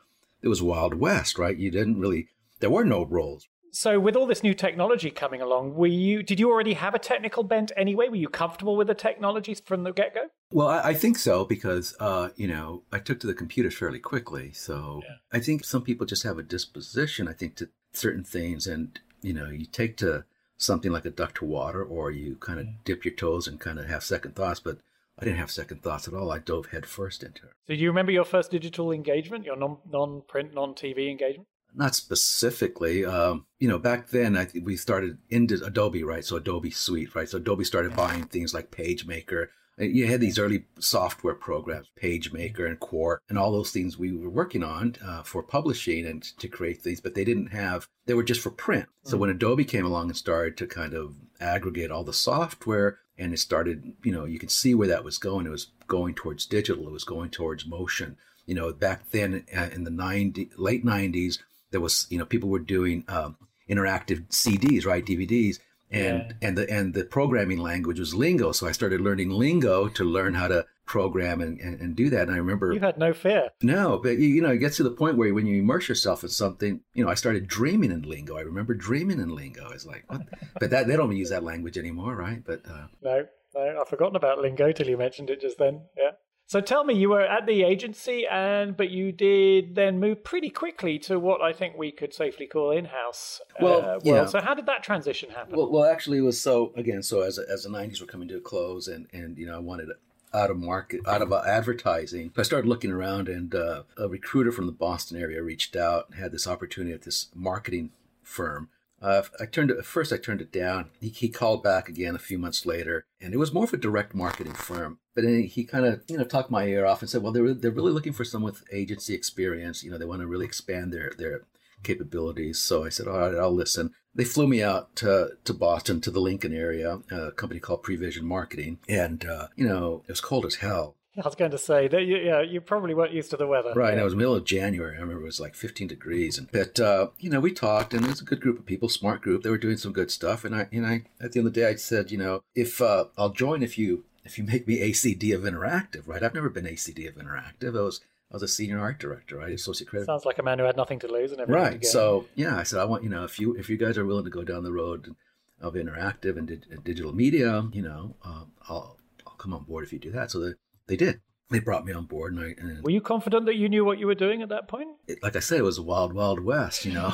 it 0.41 0.47
was 0.47 0.61
wild 0.61 0.95
west 0.95 1.37
right? 1.37 1.57
You 1.57 1.71
didn't 1.71 1.99
really 1.99 2.29
there 2.59 2.69
were 2.69 2.85
no 2.85 3.05
roles 3.05 3.47
so 3.71 3.99
with 3.99 4.15
all 4.15 4.25
this 4.25 4.41
new 4.41 4.53
technology 4.53 5.11
coming 5.11 5.41
along 5.41 5.75
were 5.75 5.87
you 5.87 6.23
did 6.23 6.39
you 6.39 6.49
already 6.49 6.73
have 6.73 6.95
a 6.95 6.99
technical 6.99 7.43
bent 7.43 7.71
anyway? 7.75 8.07
Were 8.07 8.15
you 8.15 8.29
comfortable 8.29 8.77
with 8.77 8.87
the 8.87 8.93
technologies 8.93 9.59
from 9.59 9.83
the 9.83 9.91
get-go? 9.91 10.29
Well 10.51 10.67
i, 10.67 10.89
I 10.89 10.93
think 10.93 11.17
so 11.17 11.43
because 11.43 11.95
uh, 11.99 12.29
you 12.35 12.47
know 12.47 12.83
i 12.91 12.99
took 12.99 13.19
to 13.21 13.27
the 13.27 13.33
computers 13.33 13.75
fairly 13.75 13.99
quickly. 13.99 14.53
So 14.53 15.01
yeah. 15.03 15.15
i 15.33 15.39
think 15.39 15.65
some 15.65 15.81
people 15.81 16.05
just 16.05 16.23
have 16.23 16.37
a 16.37 16.43
disposition 16.43 17.27
i 17.27 17.33
think 17.33 17.55
to 17.55 17.69
certain 17.93 18.23
things. 18.23 18.67
And 18.67 18.99
you 19.21 19.33
know 19.33 19.49
you 19.49 19.65
take 19.65 19.97
to 19.97 20.25
something 20.57 20.91
like 20.91 21.05
a 21.05 21.11
duck 21.11 21.35
to 21.35 21.45
water, 21.45 21.83
or 21.83 22.11
you 22.11 22.35
kind 22.35 22.59
of 22.59 22.67
dip 22.83 23.05
your 23.05 23.13
toes 23.13 23.47
and 23.47 23.59
kind 23.59 23.79
of 23.79 23.87
have 23.87 24.03
second 24.03 24.35
thoughts. 24.35 24.59
But 24.59 24.79
I 25.19 25.25
didn't 25.25 25.39
have 25.39 25.51
second 25.51 25.81
thoughts 25.81 26.07
at 26.07 26.13
all. 26.13 26.31
I 26.31 26.39
dove 26.39 26.67
headfirst 26.67 27.23
into 27.23 27.43
it. 27.43 27.53
So, 27.67 27.73
do 27.73 27.75
you 27.75 27.89
remember 27.89 28.11
your 28.11 28.25
first 28.25 28.51
digital 28.51 28.91
engagement, 28.91 29.45
your 29.45 29.57
non 29.57 29.77
non 29.89 30.23
print, 30.27 30.53
non 30.53 30.73
TV 30.73 31.09
engagement? 31.09 31.47
Not 31.73 31.95
specifically. 31.95 33.05
Um, 33.05 33.45
you 33.59 33.67
know, 33.67 33.79
back 33.79 34.09
then 34.09 34.37
I 34.37 34.47
we 34.63 34.77
started 34.77 35.17
into 35.29 35.63
Adobe, 35.63 36.03
right? 36.03 36.23
So 36.23 36.37
Adobe 36.37 36.71
Suite, 36.71 37.13
right? 37.15 37.27
So 37.27 37.37
Adobe 37.37 37.65
started 37.65 37.95
buying 37.95 38.23
things 38.25 38.53
like 38.53 38.71
PageMaker 38.71 39.47
you 39.77 40.07
had 40.07 40.21
these 40.21 40.39
early 40.39 40.65
software 40.79 41.33
programs, 41.33 41.89
PageMaker 42.01 42.65
and 42.65 42.79
Quark, 42.79 43.21
and 43.27 43.37
all 43.37 43.51
those 43.51 43.71
things 43.71 43.97
we 43.97 44.15
were 44.15 44.29
working 44.29 44.63
on 44.63 44.95
uh, 45.05 45.23
for 45.23 45.43
publishing 45.43 46.05
and 46.05 46.23
to 46.39 46.47
create 46.47 46.81
things, 46.81 47.01
but 47.01 47.13
they 47.13 47.25
didn't 47.25 47.47
have, 47.47 47.87
they 48.05 48.13
were 48.13 48.23
just 48.23 48.41
for 48.41 48.51
print. 48.51 48.85
Mm-hmm. 48.85 49.09
So 49.09 49.17
when 49.17 49.29
Adobe 49.29 49.65
came 49.65 49.85
along 49.85 50.07
and 50.07 50.17
started 50.17 50.57
to 50.57 50.67
kind 50.67 50.93
of 50.93 51.15
aggregate 51.41 51.91
all 51.91 52.03
the 52.03 52.13
software 52.13 52.99
and 53.17 53.33
it 53.33 53.39
started, 53.39 53.93
you 54.03 54.11
know, 54.11 54.25
you 54.25 54.39
can 54.39 54.49
see 54.49 54.73
where 54.73 54.87
that 54.87 55.03
was 55.03 55.17
going. 55.17 55.45
It 55.45 55.51
was 55.51 55.67
going 55.87 56.15
towards 56.15 56.45
digital, 56.45 56.87
it 56.87 56.93
was 56.93 57.03
going 57.03 57.29
towards 57.29 57.65
motion. 57.65 58.17
You 58.45 58.55
know, 58.55 58.71
back 58.71 59.09
then 59.11 59.45
uh, 59.55 59.69
in 59.73 59.83
the 59.83 59.91
90, 59.91 60.51
late 60.57 60.85
90s, 60.85 61.39
there 61.71 61.81
was, 61.81 62.07
you 62.09 62.17
know, 62.17 62.25
people 62.25 62.49
were 62.49 62.59
doing 62.59 63.03
um, 63.07 63.37
interactive 63.69 64.27
CDs, 64.27 64.85
right? 64.85 65.05
DVDs 65.05 65.59
and 65.95 66.35
yeah. 66.41 66.47
and 66.47 66.57
the 66.57 66.69
and 66.69 66.93
the 66.93 67.05
programming 67.05 67.59
language 67.59 67.99
was 67.99 68.13
lingo. 68.13 68.51
So 68.51 68.67
i 68.67 68.71
started 68.71 69.01
learning 69.01 69.29
lingo 69.29 69.87
to 69.87 70.03
learn 70.03 70.33
how 70.33 70.47
to 70.47 70.65
program 70.85 71.41
and, 71.41 71.59
and, 71.59 71.81
and, 71.81 71.95
do 71.95 72.11
that. 72.11 72.23
And 72.27 72.31
i 72.31 72.37
remember 72.37 72.71
you 72.73 72.79
had 72.79 72.97
no 72.97 73.13
fear. 73.13 73.49
No 73.61 73.99
but 74.01 74.17
you, 74.17 74.27
you 74.27 74.41
know 74.41 74.51
it 74.51 74.57
gets 74.57 74.77
to 74.77 74.83
the 74.83 74.91
point 74.91 75.17
where 75.17 75.33
when 75.33 75.47
you 75.47 75.61
immerse 75.61 75.89
yourself 75.89 76.23
in 76.23 76.29
something 76.29 76.81
you 76.93 77.03
know 77.03 77.09
i 77.09 77.15
started 77.15 77.47
dreaming 77.47 77.91
in 77.91 78.01
lingo. 78.03 78.37
I 78.37 78.41
remember 78.41 78.73
dreaming 78.73 79.19
in 79.19 79.29
lingo. 79.29 79.69
It's 79.69 79.85
like 79.85 80.03
what? 80.07 80.21
but 80.59 80.69
that 80.69 80.87
they 80.87 80.95
don't 80.95 81.15
use 81.15 81.29
that 81.29 81.43
language 81.43 81.77
anymore 81.77 82.15
right? 82.15 82.43
But 82.45 82.61
uh, 82.69 82.87
no 83.01 83.25
no 83.55 83.81
i've 83.81 83.89
forgotten 83.89 84.15
about 84.15 84.39
lingo 84.39 84.71
till 84.71 84.87
you 84.87 84.97
mentioned 84.97 85.29
it 85.29 85.41
just 85.41 85.57
then. 85.57 85.81
Yeah 85.97 86.11
So 86.47 86.61
tell 86.61 86.83
me, 86.83 86.93
you 86.93 87.09
were 87.09 87.21
at 87.21 87.47
the 87.47 87.63
agency, 87.63 88.25
and 88.27 88.77
but 88.77 88.91
you 88.91 89.11
did 89.11 89.75
then 89.75 89.99
move 89.99 90.23
pretty 90.23 90.49
quickly 90.49 90.99
to 90.99 91.19
what 91.19 91.41
I 91.41 91.53
think 91.53 91.75
we 91.77 91.91
could 91.91 92.13
safely 92.13 92.45
call 92.45 92.71
in-house. 92.71 93.41
Well, 93.59 93.81
uh, 93.81 93.99
yeah. 94.03 94.25
So 94.25 94.41
how 94.41 94.53
did 94.53 94.67
that 94.67 94.83
transition 94.83 95.31
happen? 95.31 95.57
Well, 95.57 95.71
well, 95.71 95.85
actually, 95.85 96.19
it 96.19 96.21
was 96.21 96.39
so 96.39 96.71
again. 96.75 97.01
So 97.01 97.21
as 97.21 97.39
as 97.39 97.63
the 97.63 97.69
'90s 97.69 97.99
were 97.99 98.07
coming 98.07 98.27
to 98.27 98.37
a 98.37 98.41
close, 98.41 98.87
and 98.87 99.07
and 99.11 99.37
you 99.37 99.47
know, 99.47 99.55
I 99.55 99.59
wanted 99.59 99.89
out 100.33 100.51
of 100.51 100.57
market, 100.57 101.01
out 101.07 101.21
of 101.21 101.33
uh, 101.33 101.41
advertising. 101.47 102.31
I 102.37 102.43
started 102.43 102.67
looking 102.67 102.91
around, 102.91 103.27
and 103.27 103.55
uh, 103.55 103.83
a 103.97 104.07
recruiter 104.07 104.51
from 104.51 104.67
the 104.67 104.71
Boston 104.71 105.17
area 105.17 105.41
reached 105.41 105.75
out 105.75 106.09
and 106.09 106.19
had 106.19 106.31
this 106.31 106.45
opportunity 106.45 106.93
at 106.93 107.03
this 107.03 107.27
marketing 107.33 107.91
firm 108.21 108.69
uh, 109.01 109.23
I 109.39 109.45
turned 109.45 109.71
it, 109.71 109.85
first. 109.85 110.13
I 110.13 110.17
turned 110.17 110.41
it 110.41 110.51
down. 110.51 110.89
He, 110.99 111.09
he, 111.09 111.29
called 111.29 111.61
back 111.61 111.89
again 111.89 112.15
a 112.15 112.19
few 112.19 112.37
months 112.37 112.65
later, 112.65 113.05
and 113.21 113.33
it 113.33 113.37
was 113.37 113.53
more 113.53 113.65
of 113.65 113.73
a 113.73 113.77
direct 113.77 114.15
marketing 114.15 114.53
firm. 114.53 114.99
But 115.15 115.23
then 115.23 115.43
he 115.43 115.63
kind 115.63 115.85
of 115.85 116.03
you 116.07 116.17
know 116.17 116.25
talked 116.25 116.51
my 116.51 116.65
ear 116.65 116.85
off 116.85 117.01
and 117.01 117.09
said, 117.09 117.23
"Well, 117.23 117.31
they're 117.31 117.53
they're 117.53 117.71
really 117.71 117.93
looking 117.93 118.13
for 118.13 118.25
someone 118.25 118.51
with 118.51 118.63
agency 118.71 119.13
experience. 119.13 119.83
You 119.83 119.91
know, 119.91 119.97
they 119.97 120.05
want 120.05 120.21
to 120.21 120.27
really 120.27 120.45
expand 120.45 120.91
their 120.91 121.13
their 121.17 121.41
capabilities." 121.83 122.59
So 122.59 122.83
I 122.83 122.89
said, 122.89 123.07
"All 123.07 123.17
right, 123.17 123.35
I'll 123.35 123.53
listen." 123.53 123.93
They 124.13 124.23
flew 124.23 124.47
me 124.47 124.63
out 124.63 124.95
to, 124.97 125.31
to 125.43 125.53
Boston 125.53 125.99
to 125.99 126.09
the 126.09 126.21
Lincoln 126.21 126.53
area, 126.53 127.01
a 127.11 127.33
company 127.33 127.59
called 127.59 127.83
Prevision 127.83 128.21
Marketing, 128.21 128.79
and 128.87 129.25
uh, 129.25 129.47
you 129.55 129.67
know 129.67 130.03
it 130.07 130.11
was 130.11 130.21
cold 130.21 130.45
as 130.45 130.55
hell. 130.55 130.95
I 131.17 131.21
was 131.25 131.35
going 131.35 131.51
to 131.51 131.57
say 131.57 131.87
that 131.87 132.03
you, 132.03 132.17
yeah, 132.17 132.41
you 132.41 132.59
probably 132.59 132.93
weren't 132.93 133.13
used 133.13 133.29
to 133.31 133.37
the 133.37 133.47
weather. 133.47 133.71
Right. 133.73 133.97
It 133.97 134.03
was 134.03 134.15
middle 134.15 134.35
of 134.35 134.43
January. 134.43 134.97
I 134.97 134.99
remember 134.99 135.21
it 135.21 135.25
was 135.25 135.39
like 135.39 135.55
15 135.55 135.87
degrees. 135.87 136.37
And 136.37 136.51
but 136.51 136.77
uh, 136.77 137.07
you 137.19 137.29
know, 137.29 137.39
we 137.39 137.53
talked, 137.53 137.93
and 137.93 138.03
it 138.03 138.09
was 138.09 138.21
a 138.21 138.25
good 138.25 138.41
group 138.41 138.59
of 138.59 138.65
people, 138.65 138.89
smart 138.89 139.21
group. 139.21 139.43
They 139.43 139.49
were 139.49 139.57
doing 139.57 139.77
some 139.77 139.93
good 139.93 140.11
stuff. 140.11 140.43
And 140.43 140.53
I, 140.53 140.67
and 140.73 140.85
I, 140.85 141.03
at 141.21 141.31
the 141.31 141.39
end 141.39 141.47
of 141.47 141.53
the 141.53 141.61
day, 141.61 141.69
I 141.69 141.75
said, 141.75 142.11
you 142.11 142.17
know, 142.17 142.43
if 142.53 142.81
uh, 142.81 143.05
I'll 143.17 143.29
join 143.29 143.63
if 143.63 143.77
you 143.77 144.03
if 144.25 144.37
you 144.37 144.43
make 144.43 144.67
me 144.67 144.79
ACD 144.79 145.33
of 145.35 145.41
Interactive, 145.41 146.07
right? 146.07 146.23
I've 146.23 146.33
never 146.33 146.49
been 146.49 146.65
ACD 146.65 147.07
of 147.07 147.15
Interactive. 147.15 147.77
I 147.77 147.81
was 147.81 148.01
I 148.31 148.35
was 148.35 148.43
a 148.43 148.47
senior 148.47 148.79
art 148.79 148.99
director, 148.99 149.37
right? 149.37 149.51
Associate 149.51 149.87
creative. 149.87 150.07
Sounds 150.07 150.25
like 150.25 150.39
a 150.39 150.43
man 150.43 150.59
who 150.59 150.65
had 150.65 150.75
nothing 150.75 150.99
to 150.99 151.07
lose 151.07 151.31
and 151.31 151.39
everything. 151.39 151.63
Right. 151.63 151.85
So 151.85 152.25
yeah, 152.35 152.57
I 152.57 152.63
said, 152.63 152.79
I 152.79 152.85
want 152.85 153.03
you 153.03 153.09
know, 153.09 153.23
if 153.23 153.39
you 153.39 153.55
if 153.55 153.69
you 153.69 153.77
guys 153.77 153.97
are 153.97 154.05
willing 154.05 154.25
to 154.25 154.31
go 154.31 154.43
down 154.43 154.63
the 154.63 154.71
road 154.71 155.15
of 155.61 155.75
interactive 155.75 156.37
and, 156.37 156.47
di- 156.47 156.77
digital 156.83 157.13
media, 157.13 157.69
you 157.71 157.81
know, 157.81 158.15
uh, 158.25 158.45
I'll 158.67 158.97
I'll 159.25 159.35
come 159.35 159.53
on 159.53 159.63
board 159.63 159.83
if 159.83 159.93
you 159.93 159.99
do 159.99 160.11
that. 160.11 160.31
So 160.31 160.39
they 160.39 160.53
they 160.87 160.97
did 160.97 161.21
they 161.49 161.59
brought 161.59 161.85
me 161.85 161.93
on 161.93 162.05
board. 162.05 162.33
And, 162.33 162.41
I, 162.41 162.55
and 162.57 162.83
were 162.83 162.89
you 162.89 163.01
confident 163.01 163.45
that 163.45 163.55
you 163.55 163.69
knew 163.69 163.85
what 163.85 163.99
you 163.99 164.07
were 164.07 164.15
doing 164.15 164.41
at 164.41 164.49
that 164.49 164.67
point? 164.67 164.89
It, 165.07 165.21
like 165.21 165.35
I 165.35 165.39
said, 165.39 165.59
it 165.59 165.63
was 165.63 165.77
a 165.77 165.83
wild, 165.83 166.13
wild 166.13 166.39
west. 166.39 166.85
You 166.85 166.93
know, 166.93 167.13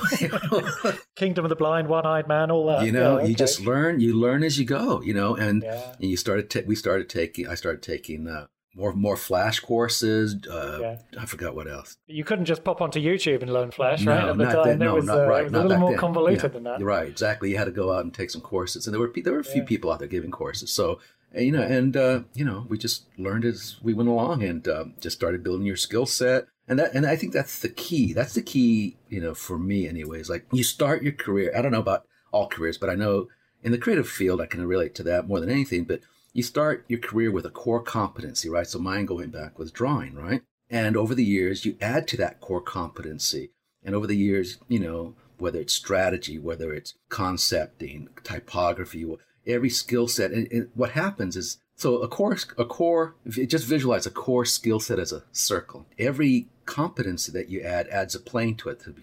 Kingdom 1.15 1.45
of 1.45 1.49
the 1.49 1.55
Blind, 1.55 1.87
One-Eyed 1.87 2.27
Man, 2.27 2.51
all 2.51 2.67
that. 2.67 2.85
You 2.85 2.91
know, 2.91 3.17
yeah, 3.17 3.21
okay. 3.21 3.29
you 3.29 3.35
just 3.35 3.61
learn. 3.61 3.99
You 3.99 4.15
learn 4.15 4.43
as 4.43 4.57
you 4.57 4.65
go. 4.65 5.01
You 5.01 5.13
know, 5.13 5.35
and, 5.35 5.63
yeah. 5.63 5.93
and 5.99 6.09
you 6.09 6.17
started. 6.17 6.49
Ta- 6.49 6.61
we 6.65 6.75
started 6.75 7.09
taking. 7.09 7.47
I 7.47 7.55
started 7.55 7.81
taking. 7.81 8.27
Uh, 8.27 8.47
more 8.75 8.93
more 8.93 9.17
Flash 9.17 9.59
courses. 9.59 10.35
Uh, 10.49 10.77
yeah. 10.81 10.97
I 11.19 11.25
forgot 11.25 11.55
what 11.55 11.67
else. 11.67 11.97
You 12.07 12.23
couldn't 12.23 12.45
just 12.45 12.63
pop 12.63 12.81
onto 12.81 13.01
YouTube 13.01 13.41
and 13.41 13.51
learn 13.51 13.71
Flash, 13.71 14.01
no, 14.01 14.11
right? 14.13 14.29
At 14.29 14.37
the 14.37 14.45
time, 14.45 14.65
then, 14.65 14.79
no, 14.79 14.93
it 14.93 14.95
was, 14.95 15.05
not 15.05 15.19
uh, 15.19 15.27
right. 15.27 15.41
It 15.41 15.51
was 15.51 15.53
a 15.53 15.63
little 15.63 15.77
more 15.77 15.91
then. 15.91 15.99
convoluted 15.99 16.53
than 16.53 16.63
that. 16.63 16.81
Right, 16.81 17.07
exactly. 17.07 17.51
You 17.51 17.57
had 17.57 17.65
to 17.65 17.71
go 17.71 17.91
out 17.91 18.05
and 18.05 18.13
take 18.13 18.29
some 18.29 18.41
courses, 18.41 18.87
and 18.87 18.93
there 18.93 19.01
were 19.01 19.11
there 19.13 19.33
were 19.33 19.39
a 19.39 19.43
few 19.43 19.63
people 19.63 19.91
out 19.91 19.99
there 19.99 20.07
giving 20.07 20.31
courses. 20.31 20.71
So 20.71 20.99
and, 21.33 21.45
you 21.45 21.51
know, 21.51 21.61
and 21.61 21.95
uh, 21.95 22.21
you 22.33 22.45
know, 22.45 22.65
we 22.69 22.77
just 22.77 23.05
learned 23.17 23.45
as 23.45 23.77
we 23.81 23.93
went 23.93 24.09
along, 24.09 24.43
and 24.43 24.67
uh, 24.67 24.85
just 24.99 25.17
started 25.17 25.43
building 25.43 25.65
your 25.65 25.77
skill 25.77 26.05
set. 26.05 26.45
And 26.67 26.79
that, 26.79 26.93
and 26.93 27.05
I 27.05 27.15
think 27.15 27.33
that's 27.33 27.59
the 27.59 27.69
key. 27.69 28.13
That's 28.13 28.33
the 28.33 28.41
key, 28.41 28.97
you 29.09 29.19
know, 29.19 29.33
for 29.33 29.57
me, 29.57 29.87
anyways. 29.87 30.29
Like 30.29 30.45
you 30.51 30.63
start 30.63 31.03
your 31.03 31.11
career. 31.13 31.51
I 31.55 31.61
don't 31.61 31.71
know 31.71 31.79
about 31.79 32.05
all 32.31 32.47
careers, 32.47 32.77
but 32.77 32.89
I 32.89 32.95
know 32.95 33.27
in 33.63 33.71
the 33.71 33.77
creative 33.77 34.07
field, 34.07 34.39
I 34.39 34.45
can 34.45 34.65
relate 34.65 34.95
to 34.95 35.03
that 35.03 35.27
more 35.27 35.39
than 35.39 35.49
anything. 35.49 35.83
But 35.83 36.01
you 36.33 36.43
start 36.43 36.85
your 36.87 36.99
career 36.99 37.31
with 37.31 37.45
a 37.45 37.49
core 37.49 37.81
competency, 37.81 38.49
right? 38.49 38.67
So 38.67 38.79
mine 38.79 39.05
going 39.05 39.31
back 39.31 39.59
was 39.59 39.71
drawing, 39.71 40.15
right? 40.15 40.43
And 40.69 40.95
over 40.95 41.13
the 41.13 41.25
years, 41.25 41.65
you 41.65 41.75
add 41.81 42.07
to 42.09 42.17
that 42.17 42.39
core 42.39 42.61
competency. 42.61 43.51
And 43.83 43.93
over 43.93 44.07
the 44.07 44.15
years, 44.15 44.57
you 44.69 44.79
know, 44.79 45.15
whether 45.37 45.59
it's 45.59 45.73
strategy, 45.73 46.39
whether 46.39 46.71
it's 46.73 46.93
concepting, 47.09 48.07
typography, 48.23 49.05
every 49.45 49.69
skill 49.69 50.07
set. 50.07 50.31
And, 50.31 50.47
and, 50.51 50.69
what 50.73 50.91
happens 50.91 51.35
is, 51.35 51.57
so 51.75 51.97
a 51.97 52.07
core, 52.07 52.37
a 52.57 52.65
core, 52.65 53.15
just 53.27 53.65
visualize 53.65 54.05
a 54.05 54.11
core 54.11 54.45
skill 54.45 54.79
set 54.79 54.99
as 54.99 55.11
a 55.11 55.23
circle. 55.31 55.87
Every 55.97 56.47
competency 56.65 57.31
that 57.31 57.49
you 57.49 57.61
add 57.61 57.87
adds 57.87 58.15
a 58.15 58.19
plane 58.19 58.55
to 58.57 58.69
it. 58.69 58.81
It 58.85 58.95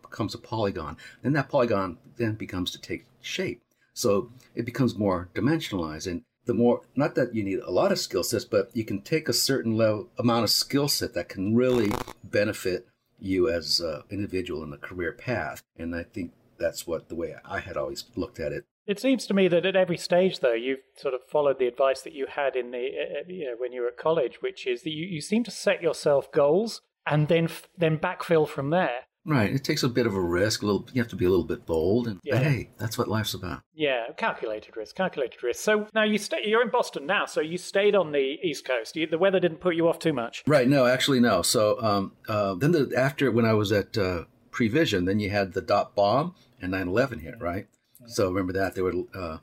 becomes 0.00 0.34
a 0.34 0.38
polygon. 0.38 0.96
Then 1.22 1.34
that 1.34 1.48
polygon 1.48 1.98
then 2.16 2.34
becomes 2.34 2.70
to 2.72 2.80
take 2.80 3.04
shape. 3.20 3.62
So 3.94 4.30
it 4.54 4.64
becomes 4.64 4.96
more 4.96 5.28
dimensionalized. 5.34 6.10
And 6.10 6.22
the 6.46 6.54
more, 6.54 6.82
not 6.96 7.14
that 7.14 7.34
you 7.34 7.44
need 7.44 7.60
a 7.60 7.70
lot 7.70 7.92
of 7.92 7.98
skill 7.98 8.24
sets, 8.24 8.44
but 8.44 8.70
you 8.74 8.84
can 8.84 9.02
take 9.02 9.28
a 9.28 9.34
certain 9.34 9.76
level 9.76 10.08
amount 10.18 10.44
of 10.44 10.50
skill 10.50 10.88
set 10.88 11.14
that 11.14 11.28
can 11.28 11.54
really 11.54 11.92
benefit 12.24 12.88
you 13.20 13.48
as 13.48 13.78
an 13.78 14.02
individual 14.10 14.64
in 14.64 14.72
a 14.72 14.78
career 14.78 15.12
path. 15.12 15.62
And 15.76 15.94
I 15.94 16.02
think 16.02 16.32
that's 16.58 16.86
what 16.86 17.08
the 17.08 17.14
way 17.14 17.34
I 17.44 17.60
had 17.60 17.76
always 17.76 18.04
looked 18.16 18.40
at 18.40 18.52
it 18.52 18.64
it 18.86 19.00
seems 19.00 19.26
to 19.26 19.34
me 19.34 19.48
that 19.48 19.66
at 19.66 19.76
every 19.76 19.96
stage, 19.96 20.40
though, 20.40 20.54
you've 20.54 20.80
sort 20.96 21.14
of 21.14 21.20
followed 21.24 21.58
the 21.58 21.66
advice 21.66 22.02
that 22.02 22.14
you 22.14 22.26
had 22.28 22.56
in 22.56 22.70
the 22.70 22.78
uh, 22.78 23.20
uh, 23.20 23.24
you 23.28 23.46
know 23.46 23.54
when 23.58 23.72
you 23.72 23.82
were 23.82 23.88
at 23.88 23.96
college, 23.96 24.40
which 24.40 24.66
is 24.66 24.82
that 24.82 24.90
you, 24.90 25.06
you 25.06 25.20
seem 25.20 25.44
to 25.44 25.50
set 25.50 25.82
yourself 25.82 26.30
goals 26.32 26.82
and 27.06 27.28
then 27.28 27.48
then 27.76 27.98
backfill 27.98 28.48
from 28.48 28.70
there. 28.70 29.02
Right. 29.24 29.54
It 29.54 29.62
takes 29.62 29.84
a 29.84 29.88
bit 29.88 30.06
of 30.06 30.14
a 30.14 30.20
risk. 30.20 30.62
A 30.62 30.66
little. 30.66 30.88
You 30.92 31.00
have 31.00 31.10
to 31.10 31.16
be 31.16 31.24
a 31.24 31.30
little 31.30 31.44
bit 31.44 31.64
bold, 31.64 32.08
and 32.08 32.18
yeah. 32.24 32.38
hey, 32.38 32.70
that's 32.78 32.98
what 32.98 33.06
life's 33.06 33.34
about. 33.34 33.62
Yeah, 33.72 34.06
calculated 34.16 34.76
risk. 34.76 34.96
Calculated 34.96 35.42
risk. 35.44 35.62
So 35.62 35.86
now 35.94 36.02
you 36.02 36.18
stay. 36.18 36.38
You're 36.44 36.62
in 36.62 36.70
Boston 36.70 37.06
now, 37.06 37.26
so 37.26 37.40
you 37.40 37.56
stayed 37.56 37.94
on 37.94 38.10
the 38.10 38.38
East 38.42 38.66
Coast. 38.66 38.96
You, 38.96 39.06
the 39.06 39.18
weather 39.18 39.38
didn't 39.38 39.60
put 39.60 39.76
you 39.76 39.88
off 39.88 40.00
too 40.00 40.12
much. 40.12 40.42
Right. 40.46 40.68
No, 40.68 40.86
actually, 40.86 41.20
no. 41.20 41.42
So 41.42 41.80
um, 41.80 42.12
uh, 42.26 42.54
then 42.54 42.72
the, 42.72 42.92
after 42.96 43.30
when 43.30 43.44
I 43.44 43.52
was 43.54 43.70
at 43.70 43.96
uh, 43.96 44.24
Prevision, 44.50 45.06
then 45.06 45.20
you 45.20 45.30
had 45.30 45.52
the 45.52 45.62
dot 45.62 45.94
bomb 45.94 46.34
and 46.60 46.72
9/11 46.72 47.20
hit. 47.20 47.34
Right. 47.40 47.68
So 48.06 48.28
remember 48.28 48.52
that 48.54 48.74
there 48.74 48.84
were 48.84 49.04
uh, 49.14 49.38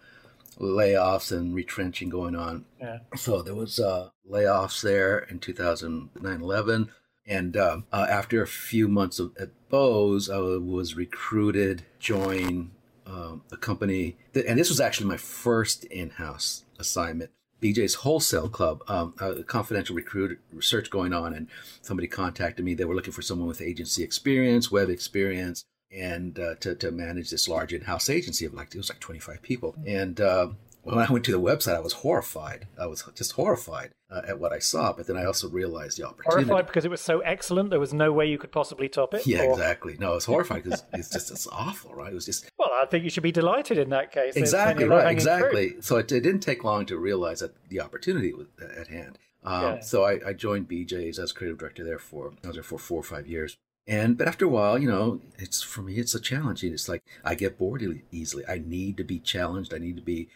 layoffs 0.59 1.31
and 1.31 1.55
retrenching 1.55 2.09
going 2.09 2.35
on. 2.35 2.65
Yeah. 2.79 2.99
So 3.15 3.41
there 3.41 3.55
was 3.55 3.79
uh, 3.79 4.09
layoffs 4.29 4.81
there 4.81 5.19
in 5.19 5.39
2009-11. 5.39 6.89
And 7.25 7.55
uh, 7.55 7.81
uh, 7.91 8.07
after 8.09 8.41
a 8.41 8.47
few 8.47 8.87
months 8.87 9.19
of, 9.19 9.35
at 9.39 9.49
Bose, 9.69 10.29
I 10.29 10.39
was 10.39 10.95
recruited, 10.95 11.83
join 11.99 12.71
um, 13.05 13.43
a 13.51 13.57
company, 13.57 14.17
that, 14.33 14.45
and 14.47 14.57
this 14.59 14.69
was 14.69 14.79
actually 14.79 15.07
my 15.07 15.17
first 15.17 15.83
in-house 15.85 16.65
assignment. 16.79 17.29
BJ's 17.61 17.95
Wholesale 17.95 18.49
Club, 18.49 18.81
um, 18.87 19.13
a 19.19 19.43
confidential 19.43 19.95
recruit 19.95 20.39
research 20.51 20.89
going 20.89 21.13
on, 21.13 21.33
and 21.33 21.47
somebody 21.81 22.07
contacted 22.07 22.63
me. 22.63 22.73
They 22.73 22.85
were 22.85 22.95
looking 22.95 23.13
for 23.13 23.21
someone 23.21 23.47
with 23.47 23.61
agency 23.61 24.01
experience, 24.01 24.71
web 24.71 24.89
experience, 24.89 25.65
and 25.91 26.39
uh, 26.39 26.55
to, 26.55 26.75
to 26.75 26.91
manage 26.91 27.29
this 27.29 27.47
large 27.47 27.73
in-house 27.73 28.09
agency 28.09 28.45
of 28.45 28.53
like 28.53 28.73
it 28.73 28.77
was 28.77 28.89
like 28.89 28.99
25 28.99 29.41
people. 29.41 29.75
And 29.85 30.19
uh, 30.21 30.49
when 30.83 30.97
i 30.97 31.11
went 31.11 31.25
to 31.25 31.31
the 31.31 31.39
website 31.39 31.75
i 31.75 31.79
was 31.79 31.93
horrified. 31.93 32.67
I 32.79 32.85
was 32.87 33.03
just 33.15 33.33
horrified 33.33 33.91
uh, 34.09 34.21
at 34.27 34.39
what 34.39 34.53
i 34.53 34.59
saw. 34.59 34.93
But 34.93 35.07
then 35.07 35.17
i 35.17 35.25
also 35.25 35.49
realized 35.49 35.97
the 35.97 36.07
opportunity. 36.07 36.47
Horrified 36.47 36.67
because 36.67 36.85
it 36.85 36.91
was 36.91 37.01
so 37.01 37.19
excellent 37.19 37.69
there 37.69 37.79
was 37.79 37.93
no 37.93 38.11
way 38.11 38.25
you 38.25 38.37
could 38.37 38.51
possibly 38.51 38.87
top 38.87 39.13
it 39.13 39.25
yeah 39.27 39.43
or... 39.43 39.51
exactly. 39.51 39.97
No 39.99 40.15
it's 40.15 40.25
horrified 40.25 40.63
because 40.63 40.83
it's 40.93 41.09
just 41.09 41.31
it's 41.31 41.47
awful 41.47 41.93
right? 41.93 42.11
It 42.11 42.15
was 42.15 42.25
just 42.25 42.49
well 42.57 42.69
i 42.81 42.85
think 42.85 43.03
you 43.03 43.09
should 43.09 43.23
be 43.23 43.31
delighted 43.31 43.77
in 43.77 43.89
that 43.89 44.11
case 44.11 44.35
exactly 44.35 44.85
right 44.85 45.11
exactly 45.11 45.69
fruit. 45.69 45.83
so 45.83 45.97
it, 45.97 46.11
it, 46.11 46.21
didn't 46.21 46.41
take 46.41 46.63
long 46.63 46.85
to 46.85 46.97
realize 46.97 47.39
that 47.39 47.53
the 47.69 47.81
opportunity 47.81 48.33
was 48.33 48.47
at 48.77 48.87
hand. 48.87 49.17
Um, 49.43 49.63
yeah. 49.63 49.79
So 49.79 50.03
I, 50.03 50.19
I, 50.27 50.33
joined 50.33 50.67
BJ's 50.67 51.17
as 51.17 51.31
creative 51.31 51.57
director 51.57 51.85
there 51.85 51.97
for 51.97 52.33
I 52.43 52.47
was 52.47 52.57
there 52.57 52.63
for 52.63 52.77
four 52.77 52.99
or 52.99 53.03
five 53.03 53.25
years, 53.25 53.55
and 53.89 54.17
but 54.19 54.27
after 54.27 54.45
a 54.45 54.49
while, 54.49 54.77
you 54.77 54.87
know, 54.87 55.19
it's 55.39 55.63
for 55.63 55.81
me, 55.81 55.95
it's 55.95 56.13
a 56.13 56.19
challenge. 56.19 56.63
It's 56.63 56.87
like 56.87 57.03
I 57.25 57.33
get 57.33 57.57
bored 57.57 57.83
easily. 58.11 58.43
I 58.47 58.59
need 58.59 58.97
to 58.97 59.03
be 59.03 59.17
challenged. 59.17 59.73
I 59.73 59.79
need 59.79 59.95
to 59.95 60.03
be 60.03 60.29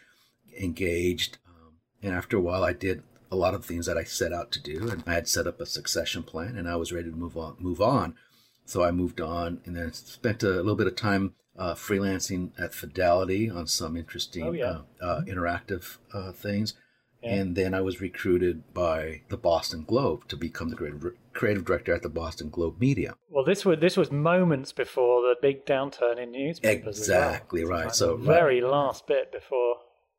engaged. 0.60 1.38
Um, 1.46 1.74
and 2.02 2.12
after 2.12 2.36
a 2.36 2.40
while, 2.40 2.64
I 2.64 2.72
did 2.72 3.04
a 3.30 3.36
lot 3.36 3.54
of 3.54 3.64
things 3.64 3.86
that 3.86 3.96
I 3.96 4.02
set 4.02 4.32
out 4.32 4.50
to 4.52 4.60
do, 4.60 4.88
and 4.90 5.04
I 5.06 5.14
had 5.14 5.28
set 5.28 5.46
up 5.46 5.60
a 5.60 5.66
succession 5.66 6.24
plan, 6.24 6.56
and 6.56 6.68
I 6.68 6.74
was 6.74 6.92
ready 6.92 7.10
to 7.10 7.16
move 7.16 7.36
on. 7.36 7.54
Move 7.60 7.80
on. 7.80 8.16
So 8.66 8.82
I 8.82 8.90
moved 8.90 9.20
on, 9.20 9.60
and 9.64 9.76
then 9.76 9.92
spent 9.92 10.42
a 10.42 10.48
little 10.48 10.74
bit 10.74 10.88
of 10.88 10.96
time 10.96 11.34
uh, 11.56 11.74
freelancing 11.74 12.50
at 12.58 12.74
Fidelity 12.74 13.48
on 13.48 13.68
some 13.68 13.96
interesting 13.96 14.44
oh, 14.44 14.52
yeah. 14.52 14.78
uh, 15.00 15.04
uh, 15.04 15.20
interactive 15.22 15.98
uh, 16.12 16.32
And 17.24 17.56
then 17.56 17.74
I 17.74 17.80
was 17.80 18.00
recruited 18.00 18.74
by 18.74 19.22
the 19.28 19.36
Boston 19.36 19.84
Globe 19.84 20.28
to 20.28 20.36
become 20.36 20.68
the 20.68 20.76
creative, 20.76 21.04
creative 21.32 21.64
director 21.64 21.94
at 21.94 22.02
the 22.02 22.08
Boston 22.08 22.50
Globe 22.50 22.80
Media. 22.80 23.14
Well, 23.30 23.44
this 23.44 23.64
was 23.64 23.78
this 23.80 23.96
was 23.96 24.10
moments 24.10 24.72
before 24.72 25.22
the 25.22 25.36
big 25.40 25.66
downturn 25.66 26.22
in 26.22 26.32
newspapers. 26.32 26.98
Exactly 26.98 27.64
well. 27.64 27.84
right. 27.84 27.94
So 27.94 28.16
very 28.16 28.60
right. 28.60 28.70
last 28.70 29.06
bit 29.06 29.32
before. 29.32 29.76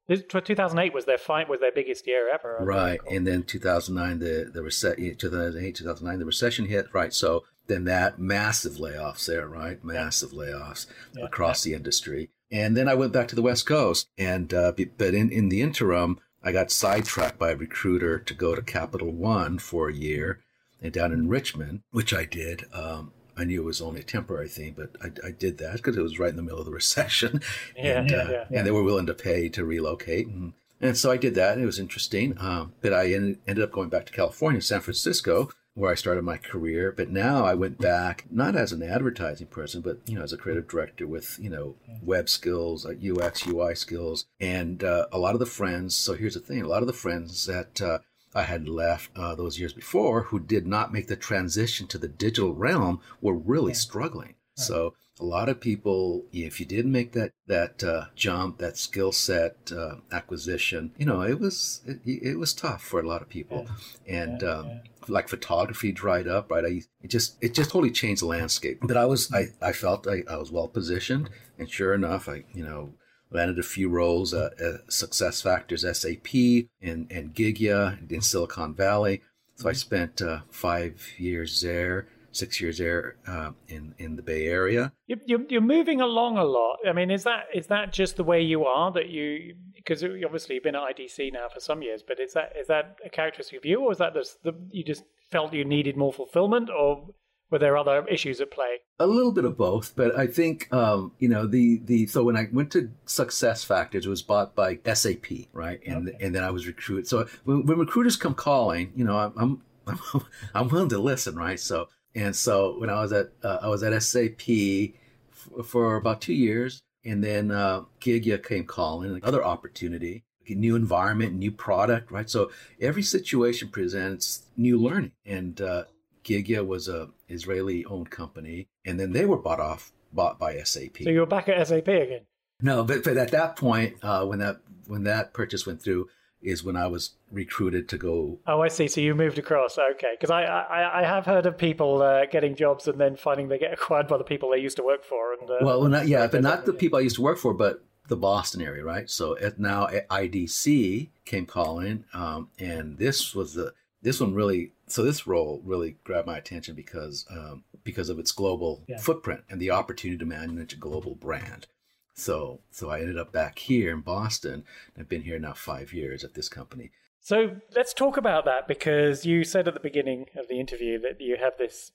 This, 0.07 0.21
2008 0.29 0.93
was 0.93 1.05
their 1.05 1.17
fight 1.17 1.49
was 1.49 1.61
their 1.61 1.71
biggest 1.71 2.05
year 2.05 2.29
ever. 2.31 2.57
Right, 2.61 2.99
and 3.09 3.25
then 3.25 3.43
2009 3.43 4.19
the 4.19 4.51
the 4.53 4.61
recession 4.61 5.15
2008 5.15 5.75
2009 5.75 6.19
the 6.19 6.25
recession 6.25 6.65
hit. 6.65 6.87
Right, 6.93 7.13
so 7.13 7.43
then 7.67 7.85
that 7.85 8.19
massive 8.19 8.73
layoffs 8.73 9.25
there. 9.25 9.47
Right, 9.47 9.83
massive 9.83 10.31
yeah. 10.33 10.39
layoffs 10.39 10.85
yeah. 11.15 11.25
across 11.25 11.65
yeah. 11.65 11.71
the 11.71 11.77
industry. 11.77 12.29
And 12.51 12.77
then 12.77 12.87
I 12.87 12.93
went 12.93 13.11
back 13.11 13.27
to 13.29 13.35
the 13.35 13.41
West 13.41 13.65
Coast, 13.65 14.07
and 14.17 14.53
uh, 14.53 14.71
but 14.97 15.15
in 15.15 15.31
in 15.31 15.49
the 15.49 15.61
interim, 15.61 16.19
I 16.45 16.51
got 16.51 16.71
sidetracked 16.71 17.39
by 17.39 17.51
a 17.51 17.55
recruiter 17.55 18.19
to 18.19 18.33
go 18.35 18.53
to 18.53 18.61
Capital 18.61 19.11
One 19.11 19.57
for 19.57 19.89
a 19.89 19.93
year 19.93 20.41
and 20.79 20.93
down 20.93 21.11
in 21.11 21.27
Richmond, 21.27 21.81
which 21.91 22.13
I 22.13 22.25
did. 22.25 22.65
Um, 22.71 23.11
I 23.35 23.43
knew 23.43 23.63
it 23.63 23.65
was 23.65 23.81
only 23.81 24.01
a 24.01 24.03
temporary 24.03 24.47
thing, 24.47 24.75
but 24.77 24.95
I, 25.01 25.27
I 25.27 25.31
did 25.31 25.57
that 25.57 25.77
because 25.77 25.97
it 25.97 26.03
was 26.03 26.19
right 26.19 26.29
in 26.29 26.35
the 26.35 26.43
middle 26.43 26.59
of 26.59 26.65
the 26.65 26.71
recession. 26.83 27.41
Yeah, 27.75 27.99
and, 27.99 28.09
yeah, 28.11 28.17
uh, 28.17 28.29
yeah, 28.29 28.45
yeah. 28.49 28.57
and 28.59 28.67
they 28.67 28.71
were 28.71 28.83
willing 28.83 29.07
to 29.07 29.15
pay 29.15 29.49
to 29.49 29.65
relocate. 29.65 30.27
And, 30.27 30.53
and 30.79 30.95
so 30.95 31.11
I 31.11 31.17
did 31.17 31.33
that. 31.35 31.53
And 31.53 31.63
it 31.63 31.65
was 31.65 31.79
interesting. 31.79 32.37
Um, 32.39 32.73
but 32.79 32.93
I 32.93 33.11
ended, 33.11 33.39
ended 33.47 33.63
up 33.63 33.71
going 33.71 33.89
back 33.89 34.05
to 34.05 34.13
California, 34.13 34.61
San 34.61 34.81
Francisco, 34.81 35.49
where 35.75 35.91
I 35.91 35.95
started 35.95 36.23
my 36.23 36.37
career. 36.37 36.91
But 36.91 37.09
now 37.09 37.45
I 37.45 37.53
went 37.53 37.77
back, 37.77 38.25
not 38.31 38.55
as 38.55 38.71
an 38.71 38.81
advertising 38.81 39.47
person, 39.47 39.81
but, 39.81 39.99
you 40.07 40.17
know, 40.17 40.23
as 40.23 40.33
a 40.33 40.37
creative 40.37 40.67
director 40.67 41.05
with, 41.05 41.37
you 41.39 41.49
know, 41.49 41.75
web 42.01 42.29
skills, 42.29 42.85
like 42.85 42.99
UX, 43.03 43.45
UI 43.45 43.75
skills. 43.75 44.25
And 44.39 44.83
uh, 44.83 45.07
a 45.11 45.19
lot 45.19 45.35
of 45.35 45.39
the 45.39 45.45
friends, 45.45 45.95
so 45.95 46.13
here's 46.13 46.33
the 46.33 46.39
thing, 46.39 46.61
a 46.61 46.67
lot 46.67 46.81
of 46.81 46.87
the 46.87 46.93
friends 46.93 47.45
that, 47.45 47.81
uh, 47.81 47.99
I 48.33 48.43
had 48.43 48.67
left 48.67 49.11
uh, 49.15 49.33
those 49.33 49.59
years 49.59 49.71
before 49.71 50.23
who 50.23 50.41
did 50.41 50.67
not 50.67 50.91
make 50.91 51.07
the 51.07 51.15
transition 51.15 51.87
to 51.87 51.97
the 51.97 52.09
digital 52.09 52.53
realm 52.53 52.99
were 53.21 53.33
really 53.33 53.73
struggling. 53.73 54.35
So 54.55 54.93
a 55.19 55.23
lot 55.23 55.47
of 55.47 55.61
people, 55.61 56.25
if 56.33 56.59
you 56.59 56.65
didn't 56.65 56.91
make 56.91 57.13
that 57.13 57.31
that 57.47 57.83
uh, 57.83 58.05
jump, 58.15 58.57
that 58.57 58.77
skill 58.77 59.11
set 59.11 59.71
uh, 59.71 59.95
acquisition, 60.11 60.91
you 60.97 61.05
know, 61.05 61.21
it 61.21 61.39
was 61.39 61.81
it, 61.85 61.99
it, 62.05 62.37
was 62.37 62.53
tough 62.53 62.83
for 62.83 62.99
a 62.99 63.07
lot 63.07 63.21
of 63.21 63.29
people, 63.29 63.67
and 64.07 64.41
Yeah, 64.41 64.49
um, 64.49 64.67
yeah. 64.67 64.79
like 65.07 65.29
photography 65.29 65.91
dried 65.91 66.27
up. 66.27 66.51
Right, 66.51 66.65
I 66.65 66.81
it 67.01 67.09
just 67.09 67.37
it 67.41 67.53
just 67.53 67.69
totally 67.69 67.91
changed 67.91 68.21
the 68.21 68.27
landscape. 68.27 68.79
But 68.81 68.97
I 68.97 69.05
was 69.05 69.33
I 69.33 69.47
I 69.61 69.71
felt 69.71 70.07
I, 70.07 70.23
I 70.29 70.35
was 70.37 70.51
well 70.51 70.67
positioned, 70.67 71.29
and 71.57 71.69
sure 71.69 71.93
enough, 71.93 72.27
I 72.27 72.43
you 72.53 72.63
know 72.63 72.93
landed 73.31 73.59
a 73.59 73.63
few 73.63 73.89
roles 73.89 74.33
at, 74.33 74.59
at 74.59 74.91
Success 74.91 75.41
Factors 75.41 75.81
SAP 75.81 76.33
and, 76.81 77.11
and 77.11 77.33
Gigya 77.33 78.11
in 78.11 78.21
Silicon 78.21 78.73
Valley. 78.73 79.21
So 79.55 79.69
I 79.69 79.73
spent 79.73 80.21
uh, 80.21 80.41
five 80.51 81.01
years 81.17 81.61
there, 81.61 82.07
six 82.35 82.59
years 82.61 82.77
there 82.77 83.15
uh, 83.27 83.51
in, 83.67 83.93
in 83.97 84.15
the 84.15 84.21
Bay 84.21 84.47
Area. 84.47 84.91
You- 85.07 85.19
You're, 85.25 85.45
you're 85.49 85.61
moving 85.61 86.01
along 86.01 86.37
a 86.37 86.43
lot. 86.43 86.77
I 86.87 86.93
mean, 86.93 87.11
is 87.11 87.23
that 87.23 87.45
is 87.53 87.67
that 87.67 87.93
just 87.93 88.15
the 88.17 88.23
way 88.23 88.41
you 88.41 88.65
are? 88.65 88.91
That 88.91 89.09
you 89.09 89.55
because 89.75 90.03
obviously 90.03 90.55
you've 90.55 90.63
been 90.63 90.75
at 90.75 90.95
IDC 90.95 91.31
now 91.33 91.47
for 91.53 91.59
some 91.59 91.81
years, 91.81 92.01
but 92.07 92.19
is 92.19 92.33
that 92.33 92.53
is 92.59 92.67
that 92.67 92.97
a 93.05 93.09
characteristic 93.09 93.57
of 93.59 93.65
you, 93.65 93.81
or 93.81 93.91
is 93.91 93.97
that 93.99 94.13
the, 94.13 94.55
you 94.71 94.83
just 94.83 95.03
felt 95.31 95.53
you 95.53 95.63
needed 95.65 95.95
more 95.97 96.11
fulfillment, 96.13 96.69
or 96.69 97.07
were 97.51 97.59
there 97.59 97.77
other 97.77 98.05
issues 98.07 98.41
at 98.41 98.49
play? 98.49 98.77
A 98.99 99.05
little 99.05 99.31
bit 99.31 99.45
of 99.45 99.55
both, 99.57 99.93
but 99.95 100.17
I 100.17 100.25
think 100.25 100.71
um, 100.73 101.11
you 101.19 101.29
know 101.29 101.45
the 101.45 101.81
the 101.85 102.07
so 102.07 102.23
when 102.23 102.35
I 102.35 102.47
went 102.51 102.71
to 102.71 102.89
Success 103.05 103.63
Factors, 103.63 104.05
it 104.05 104.09
was 104.09 104.23
bought 104.23 104.55
by 104.55 104.79
SAP, 104.91 105.25
right? 105.53 105.79
And 105.85 106.09
Okay. 106.09 106.17
and 106.25 106.33
then 106.33 106.43
I 106.43 106.49
was 106.49 106.65
recruited. 106.65 107.07
So 107.07 107.27
when, 107.43 107.65
when 107.67 107.77
recruiters 107.77 108.15
come 108.17 108.33
calling, 108.33 108.91
you 108.95 109.03
know, 109.05 109.17
I'm 109.17 109.61
I'm 109.87 110.01
I'm 110.55 110.67
willing 110.69 110.89
to 110.89 110.97
listen, 110.97 111.35
right? 111.35 111.59
So 111.59 111.89
and 112.15 112.35
so 112.35 112.79
when 112.79 112.89
I 112.89 113.01
was 113.01 113.11
at 113.11 113.31
uh, 113.43 113.59
I 113.61 113.67
was 113.67 113.83
at 113.83 114.01
SAP 114.01 114.49
f- 114.49 115.65
for 115.65 115.97
about 115.97 116.21
two 116.21 116.33
years, 116.33 116.81
and 117.03 117.23
then 117.23 117.51
uh, 117.51 117.83
Gigya 117.99 118.43
came 118.43 118.65
calling, 118.65 119.13
like 119.13 119.27
other 119.27 119.43
opportunity, 119.43 120.23
new 120.47 120.75
environment, 120.75 121.33
new 121.33 121.51
product, 121.51 122.11
right? 122.11 122.29
So 122.29 122.51
every 122.79 123.03
situation 123.03 123.69
presents 123.69 124.43
new 124.57 124.79
learning, 124.79 125.11
and 125.25 125.59
uh, 125.61 125.83
Gigya 126.23 126.65
was 126.65 126.87
a 126.87 127.09
Israeli-owned 127.29 128.09
company, 128.09 128.67
and 128.85 128.99
then 128.99 129.11
they 129.11 129.25
were 129.25 129.37
bought 129.37 129.59
off 129.59 129.91
bought 130.13 130.39
by 130.39 130.57
SAP. 130.63 130.97
So 131.03 131.09
you're 131.09 131.25
back 131.25 131.49
at 131.49 131.67
SAP 131.67 131.87
again. 131.87 132.21
No, 132.61 132.83
but, 132.83 133.03
but 133.03 133.17
at 133.17 133.31
that 133.31 133.57
point, 133.57 133.97
uh, 134.01 134.25
when 134.25 134.39
that 134.39 134.61
when 134.87 135.03
that 135.03 135.33
purchase 135.33 135.65
went 135.65 135.81
through, 135.81 136.07
is 136.45 136.63
when 136.63 136.75
I 136.77 136.87
was 136.87 137.11
recruited 137.31 137.89
to 137.89 137.97
go. 137.97 138.39
Oh, 138.47 138.61
I 138.61 138.67
see. 138.67 138.87
So 138.87 139.01
you 139.01 139.15
moved 139.15 139.37
across. 139.37 139.77
Okay, 139.77 140.13
because 140.19 140.31
I, 140.31 140.43
I 140.43 141.01
I 141.01 141.03
have 141.03 141.25
heard 141.25 141.45
of 141.45 141.57
people 141.57 142.01
uh, 142.01 142.25
getting 142.27 142.55
jobs 142.55 142.87
and 142.87 142.99
then 142.99 143.15
finding 143.15 143.47
they 143.47 143.57
get 143.57 143.73
acquired 143.73 144.07
by 144.07 144.17
the 144.17 144.23
people 144.23 144.51
they 144.51 144.59
used 144.59 144.77
to 144.77 144.83
work 144.83 145.03
for. 145.03 145.33
And 145.33 145.49
uh, 145.49 145.57
Well, 145.61 145.83
not, 145.87 146.07
yeah, 146.07 146.27
but 146.27 146.41
not 146.41 146.65
the 146.65 146.73
people 146.73 146.99
I 146.99 147.01
used 147.01 147.15
to 147.17 147.21
work 147.21 147.37
for, 147.37 147.53
but 147.53 147.83
the 148.07 148.15
Boston 148.15 148.61
area, 148.61 148.83
right? 148.83 149.09
So 149.09 149.37
at 149.39 149.59
now 149.59 149.87
at 149.87 150.07
IDC 150.09 151.09
came 151.25 151.45
calling, 151.45 152.05
um, 152.13 152.49
and 152.59 152.97
this 152.97 153.33
was 153.33 153.53
the 153.55 153.73
this 154.01 154.19
one 154.19 154.33
really. 154.33 154.71
So 154.87 155.01
this 155.01 155.25
role 155.25 155.61
really 155.65 155.97
grabbed 156.03 156.27
my 156.27 156.37
attention 156.37 156.75
because 156.75 157.25
um, 157.31 157.63
because 157.83 158.09
of 158.09 158.19
its 158.19 158.31
global 158.31 158.83
Yeah. 158.87 158.97
footprint 158.99 159.41
and 159.49 159.59
the 159.59 159.71
opportunity 159.71 160.19
to 160.19 160.25
manage 160.25 160.73
a 160.73 160.77
global 160.77 161.15
brand. 161.15 161.67
So 162.15 162.61
so 162.71 162.89
I 162.89 162.99
ended 162.99 163.17
up 163.17 163.31
back 163.31 163.59
here 163.59 163.91
in 163.91 164.01
Boston. 164.01 164.63
I've 164.97 165.09
been 165.09 165.23
here 165.23 165.37
now 165.37 165.53
five 165.53 165.93
years 165.93 166.23
at 166.23 166.33
this 166.33 166.49
company. 166.49 166.91
So 167.19 167.57
let's 167.75 167.93
talk 167.93 168.17
about 168.17 168.45
that 168.45 168.67
because 168.67 169.25
you 169.25 169.43
said 169.43 169.67
at 169.67 169.73
the 169.73 169.79
beginning 169.79 170.27
of 170.35 170.47
the 170.47 170.59
interview 170.59 170.99
that 170.99 171.19
you 171.19 171.37
have 171.39 171.57
this 171.57 171.91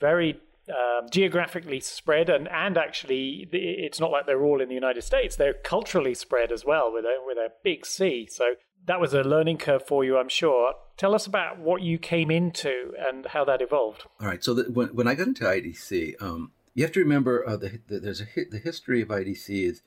very 0.00 0.40
um, 0.68 1.08
geographically 1.10 1.80
spread, 1.80 2.28
and, 2.28 2.48
and 2.48 2.76
actually 2.76 3.48
it's 3.52 3.98
not 3.98 4.10
like 4.10 4.26
they're 4.26 4.42
all 4.42 4.60
in 4.60 4.68
the 4.68 4.74
United 4.74 5.02
States; 5.02 5.36
they're 5.36 5.54
culturally 5.54 6.14
spread 6.14 6.52
as 6.52 6.64
well 6.64 6.92
with 6.92 7.04
a 7.04 7.16
with 7.24 7.38
a 7.38 7.52
big 7.64 7.86
C. 7.86 8.28
So 8.30 8.54
that 8.86 9.00
was 9.00 9.14
a 9.14 9.22
learning 9.22 9.58
curve 9.58 9.86
for 9.86 10.04
you, 10.04 10.18
I'm 10.18 10.28
sure. 10.28 10.74
Tell 10.96 11.14
us 11.14 11.26
about 11.26 11.58
what 11.58 11.82
you 11.82 11.98
came 11.98 12.30
into 12.30 12.92
and 12.98 13.26
how 13.26 13.44
that 13.44 13.62
evolved. 13.62 14.04
All 14.20 14.26
right. 14.26 14.42
So 14.42 14.54
the, 14.54 14.70
when 14.70 14.88
when 14.88 15.08
I 15.08 15.14
got 15.14 15.28
into 15.28 15.44
IDC, 15.44 16.20
um, 16.20 16.52
you 16.74 16.82
have 16.84 16.92
to 16.92 17.00
remember 17.00 17.46
uh, 17.46 17.56
the, 17.56 17.80
the 17.88 18.00
there's 18.00 18.20
a 18.20 18.26
the 18.50 18.58
history 18.58 19.02
of 19.02 19.08
IDC 19.08 19.68
is 19.68 19.82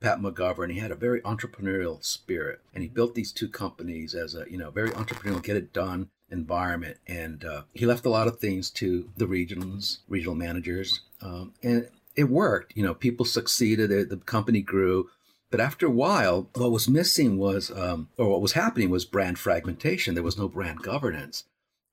Pat 0.00 0.20
McGovern. 0.20 0.72
He 0.72 0.78
had 0.78 0.90
a 0.90 0.96
very 0.96 1.20
entrepreneurial 1.22 2.02
spirit, 2.04 2.60
and 2.74 2.82
he 2.82 2.88
built 2.88 3.14
these 3.14 3.32
two 3.32 3.48
companies 3.48 4.14
as 4.14 4.34
a 4.34 4.44
you 4.50 4.58
know 4.58 4.70
very 4.70 4.90
entrepreneurial, 4.90 5.42
get 5.42 5.56
it 5.56 5.72
done 5.72 6.10
environment. 6.30 6.96
And 7.06 7.44
uh, 7.44 7.62
he 7.74 7.86
left 7.86 8.06
a 8.06 8.10
lot 8.10 8.28
of 8.28 8.38
things 8.38 8.70
to 8.70 9.10
the 9.16 9.26
regions, 9.26 10.00
regional 10.08 10.34
managers, 10.34 11.00
um, 11.20 11.52
and 11.62 11.88
it 12.16 12.24
worked. 12.24 12.76
You 12.76 12.82
know, 12.82 12.94
people 12.94 13.26
succeeded. 13.26 13.90
The, 13.90 14.04
the 14.04 14.16
company 14.16 14.62
grew. 14.62 15.10
But 15.50 15.60
after 15.60 15.84
a 15.84 15.90
while, 15.90 16.48
what 16.54 16.70
was 16.70 16.88
missing 16.88 17.36
was, 17.36 17.70
um, 17.70 18.08
or 18.16 18.30
what 18.30 18.40
was 18.40 18.52
happening 18.52 18.88
was 18.88 19.04
brand 19.04 19.38
fragmentation. 19.38 20.14
There 20.14 20.22
was 20.22 20.38
no 20.38 20.48
brand 20.48 20.80
governance 20.80 21.44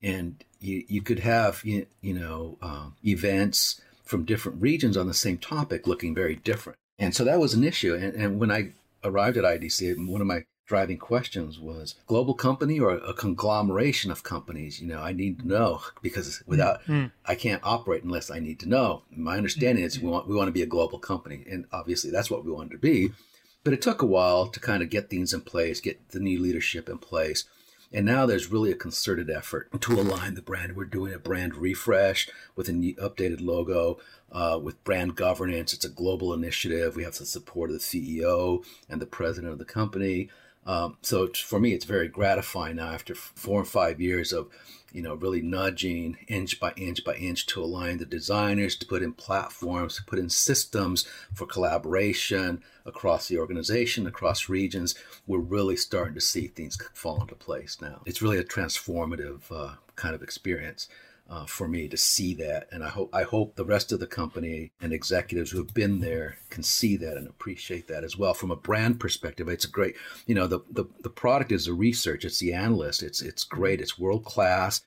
and 0.01 0.43
you, 0.59 0.83
you 0.87 1.01
could 1.01 1.19
have 1.19 1.63
you, 1.63 1.85
you 2.01 2.13
know 2.13 2.57
um, 2.61 2.95
events 3.05 3.81
from 4.09 4.25
different 4.25 4.59
regions 4.59 4.97
on 4.97 5.07
the 5.07 5.13
same 5.13 5.37
topic 5.37 5.85
looking 5.85 6.15
very 6.15 6.35
different. 6.35 6.79
And 6.97 7.15
so 7.15 7.23
that 7.23 7.39
was 7.39 7.53
an 7.53 7.63
issue. 7.63 7.93
And, 7.93 8.15
and 8.15 8.39
when 8.39 8.51
i 8.51 8.71
arrived 9.01 9.37
at 9.37 9.45
idc 9.45 10.07
one 10.09 10.19
of 10.19 10.27
my 10.27 10.43
driving 10.67 10.97
questions 10.97 11.57
was 11.57 11.95
global 12.05 12.33
company 12.33 12.77
or 12.79 12.91
a 12.91 13.13
conglomeration 13.13 14.11
of 14.11 14.23
companies? 14.23 14.81
You 14.81 14.87
know 14.87 14.99
i 14.99 15.13
need 15.13 15.39
to 15.39 15.47
know 15.47 15.81
because 16.01 16.43
without 16.47 16.81
mm-hmm. 16.81 16.93
mm. 16.93 17.11
i 17.25 17.35
can't 17.35 17.63
operate 17.63 18.03
unless 18.03 18.31
i 18.31 18.39
need 18.39 18.59
to 18.61 18.69
know. 18.69 19.03
My 19.15 19.37
understanding 19.37 19.83
is 19.83 19.97
we 19.97 20.03
mm-hmm. 20.03 20.11
want 20.11 20.27
we 20.27 20.35
want 20.35 20.47
to 20.47 20.59
be 20.59 20.63
a 20.63 20.75
global 20.75 20.99
company 20.99 21.45
and 21.49 21.65
obviously 21.71 22.09
that's 22.09 22.31
what 22.31 22.43
we 22.43 22.51
wanted 22.51 22.71
to 22.71 22.77
be. 22.79 23.11
But 23.63 23.73
it 23.73 23.81
took 23.81 24.01
a 24.01 24.07
while 24.07 24.47
to 24.47 24.59
kind 24.59 24.81
of 24.81 24.89
get 24.89 25.09
things 25.09 25.33
in 25.33 25.41
place 25.41 25.79
get 25.79 26.09
the 26.09 26.19
new 26.19 26.39
leadership 26.41 26.89
in 26.89 26.97
place 26.97 27.45
and 27.91 28.05
now 28.05 28.25
there's 28.25 28.51
really 28.51 28.71
a 28.71 28.75
concerted 28.75 29.29
effort 29.29 29.69
to 29.81 29.99
align 29.99 30.35
the 30.35 30.41
brand. 30.41 30.75
We're 30.75 30.85
doing 30.85 31.13
a 31.13 31.19
brand 31.19 31.55
refresh 31.55 32.29
with 32.55 32.69
a 32.69 32.73
new 32.73 32.95
updated 32.95 33.41
logo, 33.41 33.97
uh, 34.31 34.59
with 34.61 34.83
brand 34.83 35.15
governance. 35.15 35.73
It's 35.73 35.85
a 35.85 35.89
global 35.89 36.33
initiative. 36.33 36.95
We 36.95 37.03
have 37.03 37.17
the 37.17 37.25
support 37.25 37.71
of 37.71 37.75
the 37.75 37.79
CEO 37.79 38.63
and 38.87 39.01
the 39.01 39.07
president 39.07 39.51
of 39.51 39.59
the 39.59 39.65
company. 39.65 40.29
Um, 40.65 40.97
so 41.01 41.27
for 41.27 41.59
me, 41.59 41.73
it's 41.73 41.85
very 41.85 42.07
gratifying 42.07 42.75
now 42.75 42.91
after 42.91 43.15
four 43.15 43.61
or 43.61 43.65
five 43.65 43.99
years 43.99 44.31
of, 44.31 44.49
you 44.91 45.01
know, 45.01 45.15
really 45.15 45.41
nudging 45.41 46.17
inch 46.27 46.59
by 46.59 46.73
inch 46.75 47.03
by 47.03 47.15
inch 47.15 47.45
to 47.47 47.63
align 47.63 47.97
the 47.97 48.05
designers, 48.05 48.75
to 48.77 48.85
put 48.85 49.01
in 49.01 49.13
platforms, 49.13 49.95
to 49.95 50.03
put 50.03 50.19
in 50.19 50.29
systems 50.29 51.07
for 51.33 51.45
collaboration 51.45 52.61
across 52.85 53.27
the 53.27 53.37
organization, 53.37 54.05
across 54.05 54.49
regions. 54.49 54.95
We're 55.25 55.39
really 55.39 55.75
starting 55.75 56.15
to 56.15 56.21
see 56.21 56.47
things 56.47 56.77
fall 56.93 57.21
into 57.21 57.35
place 57.35 57.77
now. 57.81 58.01
It's 58.05 58.21
really 58.21 58.37
a 58.37 58.43
transformative 58.43 59.41
uh, 59.51 59.75
kind 59.95 60.13
of 60.15 60.21
experience. 60.21 60.87
Uh, 61.29 61.45
for 61.45 61.67
me 61.67 61.87
to 61.87 61.95
see 61.95 62.33
that, 62.33 62.67
and 62.71 62.83
I 62.83 62.89
hope 62.89 63.13
I 63.13 63.21
hope 63.21 63.55
the 63.55 63.63
rest 63.63 63.91
of 63.91 63.99
the 63.99 64.07
company 64.07 64.71
and 64.81 64.91
executives 64.91 65.51
who 65.51 65.59
have 65.59 65.75
been 65.75 65.99
there 65.99 66.39
can 66.49 66.63
see 66.63 66.97
that 66.97 67.17
and 67.17 67.27
appreciate 67.27 67.87
that 67.87 68.03
as 68.03 68.17
well. 68.17 68.33
From 68.33 68.49
a 68.49 68.55
brand 68.55 68.99
perspective, 68.99 69.47
it's 69.47 69.65
a 69.65 69.69
great, 69.69 69.95
you 70.25 70.33
know, 70.33 70.47
the 70.47 70.61
the, 70.71 70.85
the 71.03 71.09
product 71.11 71.51
is 71.51 71.65
the 71.65 71.73
research, 71.73 72.25
it's 72.25 72.39
the 72.39 72.53
analyst, 72.53 73.03
it's 73.03 73.21
it's 73.21 73.43
great, 73.43 73.79
it's 73.79 73.99
world 73.99 74.25
class, 74.25 74.81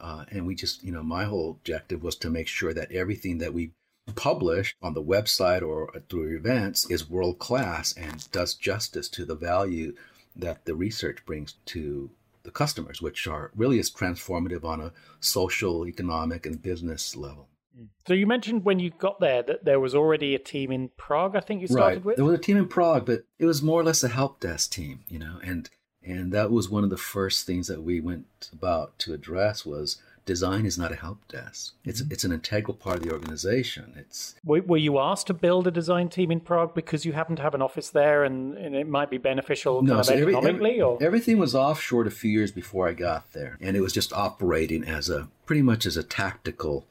uh, 0.00 0.24
and 0.30 0.46
we 0.46 0.54
just, 0.54 0.84
you 0.84 0.92
know, 0.92 1.02
my 1.02 1.24
whole 1.24 1.50
objective 1.50 2.00
was 2.04 2.14
to 2.18 2.30
make 2.30 2.46
sure 2.46 2.72
that 2.72 2.92
everything 2.92 3.38
that 3.38 3.52
we 3.52 3.72
publish 4.14 4.76
on 4.80 4.94
the 4.94 5.02
website 5.02 5.62
or 5.62 5.92
through 6.08 6.36
events 6.36 6.88
is 6.88 7.10
world 7.10 7.40
class 7.40 7.92
and 7.94 8.30
does 8.30 8.54
justice 8.54 9.08
to 9.08 9.24
the 9.24 9.34
value 9.34 9.94
that 10.36 10.64
the 10.64 10.74
research 10.76 11.26
brings 11.26 11.54
to 11.66 12.10
the 12.48 12.58
customers, 12.64 13.02
which 13.02 13.26
are 13.26 13.50
really 13.54 13.78
is 13.78 13.90
transformative 13.90 14.64
on 14.64 14.80
a 14.80 14.92
social, 15.20 15.86
economic, 15.86 16.46
and 16.46 16.62
business 16.62 17.14
level. 17.14 17.44
Mm. 17.78 17.88
So 18.06 18.14
you 18.14 18.26
mentioned 18.26 18.64
when 18.64 18.78
you 18.78 18.90
got 18.90 19.20
there 19.20 19.42
that 19.42 19.64
there 19.64 19.80
was 19.80 19.94
already 19.94 20.34
a 20.34 20.38
team 20.38 20.72
in 20.72 20.90
Prague. 20.96 21.36
I 21.36 21.40
think 21.40 21.60
you 21.60 21.68
started 21.68 21.98
right. 21.98 22.04
with. 22.04 22.16
There 22.16 22.24
was 22.24 22.38
a 22.38 22.46
team 22.46 22.56
in 22.56 22.68
Prague, 22.68 23.04
but 23.04 23.24
it 23.38 23.46
was 23.46 23.62
more 23.62 23.80
or 23.80 23.84
less 23.84 24.02
a 24.02 24.08
help 24.08 24.40
desk 24.40 24.72
team, 24.72 25.04
you 25.08 25.18
know, 25.18 25.36
and 25.44 25.68
And 26.02 26.32
that 26.32 26.50
was 26.50 26.70
one 26.70 26.84
of 26.84 26.90
the 26.90 26.96
first 26.96 27.46
things 27.46 27.66
that 27.66 27.82
we 27.82 28.00
went 28.00 28.48
about 28.52 28.98
to 29.00 29.12
address 29.12 29.66
was 29.66 29.98
design 30.28 30.66
is 30.66 30.76
not 30.76 30.92
a 30.92 30.94
help 30.94 31.26
desk. 31.26 31.74
It's 31.84 32.02
mm-hmm. 32.02 32.12
it's 32.12 32.22
an 32.22 32.32
integral 32.32 32.74
part 32.74 32.98
of 32.98 33.02
the 33.02 33.12
organization. 33.12 33.94
It's 33.96 34.36
were, 34.44 34.76
you 34.76 34.98
asked 34.98 35.26
to 35.28 35.34
build 35.34 35.66
a 35.66 35.70
design 35.70 36.10
team 36.10 36.30
in 36.30 36.40
Prague 36.40 36.74
because 36.74 37.06
you 37.06 37.14
happen 37.14 37.34
to 37.36 37.42
have 37.42 37.54
an 37.54 37.62
office 37.62 37.88
there 37.88 38.24
and, 38.24 38.56
and 38.56 38.76
it 38.76 38.86
might 38.86 39.10
be 39.10 39.16
beneficial 39.16 39.82
no, 39.82 40.02
so 40.02 40.12
every, 40.12 40.34
economically? 40.34 40.82
Every, 40.82 41.06
everything 41.06 41.38
was 41.38 41.54
offshore 41.54 42.06
a 42.06 42.10
few 42.10 42.30
years 42.30 42.52
before 42.52 42.86
I 42.86 42.92
got 42.92 43.32
there, 43.32 43.56
and 43.62 43.74
it 43.74 43.80
was 43.80 43.94
just 43.94 44.12
operating 44.12 44.84
as 44.84 45.08
a 45.08 45.28
pretty 45.46 45.62
much 45.62 45.86
as 45.86 45.96
a 45.96 46.04
tactical. 46.04 46.86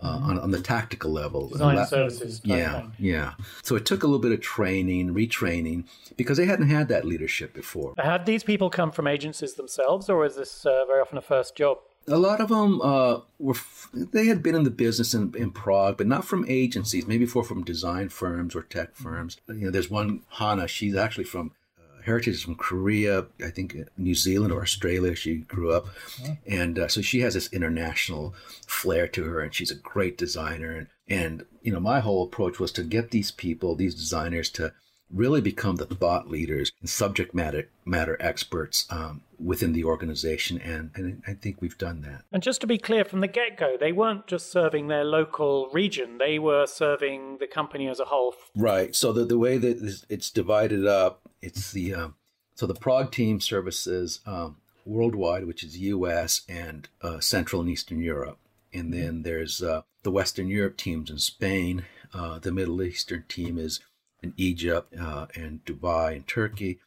Uh, 0.00 0.16
mm-hmm. 0.16 0.30
on, 0.30 0.38
on 0.38 0.50
the 0.52 0.60
tactical 0.60 1.10
level. 1.10 1.48
Design 1.48 1.84
services. 1.84 2.40
yeah, 2.44 2.86
yeah. 3.00 3.32
So 3.64 3.74
it 3.74 3.84
took 3.84 4.04
a 4.04 4.06
little 4.06 4.20
bit 4.20 4.30
of 4.30 4.40
training, 4.40 5.12
retraining, 5.12 5.86
because 6.16 6.38
they 6.38 6.46
hadn't 6.46 6.68
had 6.68 6.86
that 6.86 7.04
leadership 7.04 7.52
before. 7.52 7.94
Had 7.98 8.24
these 8.24 8.44
people 8.44 8.70
come 8.70 8.92
from 8.92 9.08
agencies 9.08 9.54
themselves, 9.54 10.08
or 10.08 10.24
is 10.24 10.36
this 10.36 10.64
uh, 10.64 10.84
very 10.86 11.00
often 11.00 11.18
a 11.18 11.20
first 11.20 11.56
job? 11.56 11.78
A 12.08 12.18
lot 12.18 12.40
of 12.40 12.48
them 12.48 12.80
uh, 12.80 13.20
were 13.38 13.54
they 13.92 14.26
had 14.26 14.42
been 14.42 14.54
in 14.54 14.64
the 14.64 14.70
business 14.70 15.14
in, 15.14 15.34
in 15.36 15.50
Prague, 15.50 15.96
but 15.96 16.06
not 16.06 16.24
from 16.24 16.44
agencies. 16.48 17.06
Maybe 17.06 17.26
for 17.26 17.44
from 17.44 17.64
design 17.64 18.08
firms 18.08 18.54
or 18.54 18.62
tech 18.62 18.94
firms. 18.94 19.36
You 19.48 19.66
know, 19.66 19.70
there's 19.70 19.90
one 19.90 20.22
Hannah. 20.30 20.68
She's 20.68 20.96
actually 20.96 21.24
from 21.24 21.52
uh, 21.78 22.02
heritage 22.02 22.34
is 22.34 22.42
from 22.42 22.56
Korea, 22.56 23.26
I 23.44 23.50
think 23.50 23.76
uh, 23.76 23.84
New 23.96 24.14
Zealand 24.14 24.52
or 24.52 24.62
Australia. 24.62 25.14
She 25.14 25.36
grew 25.36 25.72
up, 25.72 25.86
and 26.46 26.78
uh, 26.78 26.88
so 26.88 27.00
she 27.00 27.20
has 27.20 27.34
this 27.34 27.52
international 27.52 28.34
flair 28.66 29.06
to 29.08 29.24
her, 29.24 29.40
and 29.40 29.54
she's 29.54 29.70
a 29.70 29.76
great 29.76 30.18
designer. 30.18 30.72
And 30.72 30.86
and 31.08 31.46
you 31.62 31.72
know, 31.72 31.80
my 31.80 32.00
whole 32.00 32.24
approach 32.24 32.58
was 32.58 32.72
to 32.72 32.82
get 32.82 33.10
these 33.10 33.30
people, 33.30 33.74
these 33.74 33.94
designers, 33.94 34.50
to 34.50 34.72
really 35.12 35.40
become 35.40 35.76
the 35.76 35.86
thought 35.86 36.28
leaders 36.28 36.72
and 36.80 36.88
subject 36.88 37.34
matter 37.34 37.68
matter 37.84 38.16
experts 38.20 38.86
um, 38.90 39.22
within 39.42 39.72
the 39.72 39.84
organization, 39.84 40.60
and, 40.60 40.90
and 40.94 41.22
I 41.26 41.34
think 41.34 41.60
we've 41.60 41.78
done 41.78 42.02
that. 42.02 42.22
And 42.32 42.42
just 42.42 42.60
to 42.60 42.66
be 42.66 42.78
clear 42.78 43.04
from 43.04 43.20
the 43.20 43.28
get 43.28 43.56
go, 43.56 43.76
they 43.78 43.92
weren't 43.92 44.26
just 44.26 44.50
serving 44.50 44.88
their 44.88 45.04
local 45.04 45.68
region; 45.72 46.18
they 46.18 46.38
were 46.38 46.66
serving 46.66 47.38
the 47.38 47.46
company 47.46 47.88
as 47.88 48.00
a 48.00 48.06
whole. 48.06 48.34
Right. 48.56 48.94
So 48.94 49.12
the 49.12 49.24
the 49.24 49.38
way 49.38 49.58
that 49.58 50.04
it's 50.08 50.30
divided 50.30 50.86
up, 50.86 51.22
it's 51.40 51.72
the 51.72 51.94
um, 51.94 52.14
so 52.54 52.66
the 52.66 52.74
Prague 52.74 53.12
team 53.12 53.40
services 53.40 54.20
um, 54.26 54.56
worldwide, 54.84 55.46
which 55.46 55.62
is 55.62 55.78
U.S. 55.78 56.42
and 56.48 56.88
uh, 57.02 57.20
Central 57.20 57.62
and 57.62 57.70
Eastern 57.70 58.00
Europe, 58.00 58.38
and 58.72 58.92
then 58.92 59.22
there's 59.22 59.62
uh, 59.62 59.82
the 60.02 60.10
Western 60.10 60.48
Europe 60.48 60.76
teams 60.76 61.10
in 61.10 61.18
Spain. 61.18 61.84
Uh, 62.14 62.38
the 62.38 62.50
Middle 62.50 62.82
Eastern 62.82 63.22
team 63.28 63.58
is 63.58 63.80
in 64.22 64.34
Egypt 64.36 64.94
uh, 64.98 65.26
and 65.34 65.64
Dubai 65.64 66.16
and 66.16 66.26
Turkey. 66.26 66.78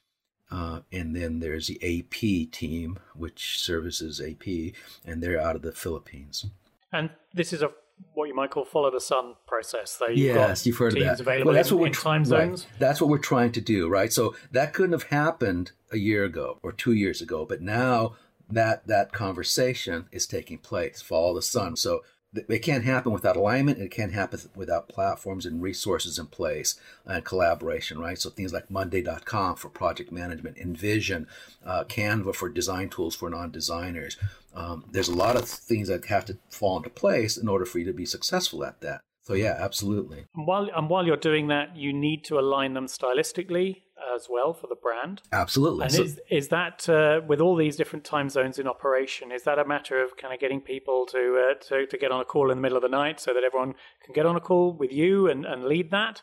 Uh, 0.50 0.82
and 0.92 1.16
then 1.16 1.40
there's 1.40 1.68
the 1.68 1.80
AP 1.82 2.52
team, 2.52 3.00
which 3.16 3.60
services 3.60 4.20
AP, 4.20 4.74
and 5.06 5.24
they're 5.24 5.40
out 5.40 5.56
of 5.56 5.62
the 5.62 5.72
Philippines. 5.72 6.46
And 6.92 7.10
this 7.34 7.54
is 7.54 7.62
a 7.62 7.72
what 8.14 8.28
you 8.28 8.36
might 8.36 8.50
call 8.50 8.66
follow 8.66 8.92
the 8.92 9.00
sun 9.00 9.36
process. 9.48 9.96
Though 9.98 10.08
you've 10.08 10.36
yes, 10.36 10.66
you've 10.66 10.78
heard 10.78 10.98
of 10.98 11.04
that. 11.04 11.20
Available 11.20 11.48
well, 11.48 11.56
that's 11.56 11.72
in, 11.72 11.78
what 11.78 11.84
we're 11.84 11.94
time 11.94 12.26
zones. 12.26 12.66
Right. 12.66 12.80
That's 12.80 13.00
what 13.00 13.10
we're 13.10 13.20
trying 13.20 13.52
to 13.54 13.62
do, 13.62 13.88
right? 13.88 14.12
So 14.12 14.36
that 14.52 14.74
couldn't 14.74 14.94
have 14.94 15.04
happened 15.04 15.72
a 15.92 15.98
year 15.98 16.26
ago 16.26 16.60
or 16.64 16.72
two 16.72 16.94
years 16.94 17.22
ago, 17.22 17.46
but 17.46 17.62
now 17.62 18.16
that 18.50 18.88
that 18.88 19.14
conversation 19.14 20.08
is 20.12 20.28
taking 20.28 20.58
place. 20.58 21.02
Follow 21.02 21.36
the 21.36 21.42
sun. 21.42 21.76
So 21.76 22.02
it 22.34 22.60
can't 22.60 22.86
happen 22.86 23.12
without 23.12 23.36
alignment. 23.36 23.80
It 23.80 23.92
can't 23.92 24.14
happen 24.14 24.40
without 24.56 24.88
platforms 24.88 25.46
and 25.46 25.62
resources 25.62 26.18
in 26.18 26.28
place 26.28 26.80
and 27.06 27.26
collaboration, 27.26 28.00
right? 28.00 28.18
So 28.18 28.30
things 28.30 28.54
like 28.54 28.72
Monday.com 28.72 29.56
for 29.58 29.70
project 29.70 30.12
management, 30.12 30.58
InVision, 30.58 31.28
uh, 31.66 31.84
Canva 31.86 32.34
for 32.34 32.50
design 32.50 32.90
tools 32.90 33.16
for 33.16 33.30
non-designers. 33.30 34.18
Um, 34.54 34.86
there's 34.92 35.10
a 35.10 35.16
lot 35.16 35.36
of 35.36 35.48
things 35.48 35.90
that 35.90 36.06
have 36.06 36.26
to 36.26 36.38
fall 36.50 36.78
into 36.78 36.90
place 36.90 37.38
in 37.38 37.50
order 37.50 37.66
for 37.66 37.80
you 37.80 37.86
to 37.86 37.94
be 37.94 38.06
successful 38.06 38.64
at 38.64 38.82
that. 38.82 39.02
So 39.24 39.34
yeah, 39.34 39.56
absolutely. 39.60 40.26
And 40.36 40.48
while 40.48 40.68
and 40.76 40.90
while 40.90 41.06
you're 41.06 41.16
doing 41.16 41.48
that, 41.50 41.78
you 41.78 41.94
need 41.94 42.24
to 42.26 42.40
align 42.40 42.74
them 42.74 42.88
stylistically 42.88 43.84
as 44.14 44.28
well 44.30 44.54
for 44.54 44.68
the 44.68 44.76
brand. 44.76 45.22
Absolutely. 45.32 45.86
And 45.86 45.94
so, 45.94 46.04
is 46.04 46.20
is 46.30 46.48
that 46.50 46.88
uh, 46.90 47.22
with 47.28 47.40
all 47.42 47.56
these 47.56 47.76
different 47.76 48.06
time 48.06 48.30
zones 48.30 48.60
in 48.60 48.68
operation? 48.68 49.32
Is 49.32 49.44
that 49.44 49.60
a 49.60 49.66
matter 49.66 50.02
of 50.04 50.18
kind 50.18 50.34
of 50.34 50.40
getting 50.40 50.62
people 50.62 51.06
to 51.08 51.52
uh, 51.52 51.64
to 51.66 51.86
to 51.86 51.98
get 51.98 52.12
on 52.12 52.22
a 52.22 52.26
call 52.26 52.52
in 52.52 52.58
the 52.58 52.62
middle 52.62 52.78
of 52.78 52.84
the 52.84 52.90
night 52.90 53.20
so 53.20 53.34
that 53.34 53.44
everyone 53.44 53.76
can 54.04 54.14
get 54.14 54.26
on 54.26 54.36
a 54.36 54.42
call 54.42 54.74
with 54.74 54.92
you 54.92 55.28
and, 55.28 55.46
and 55.46 55.66
lead 55.66 55.92
that? 55.92 56.22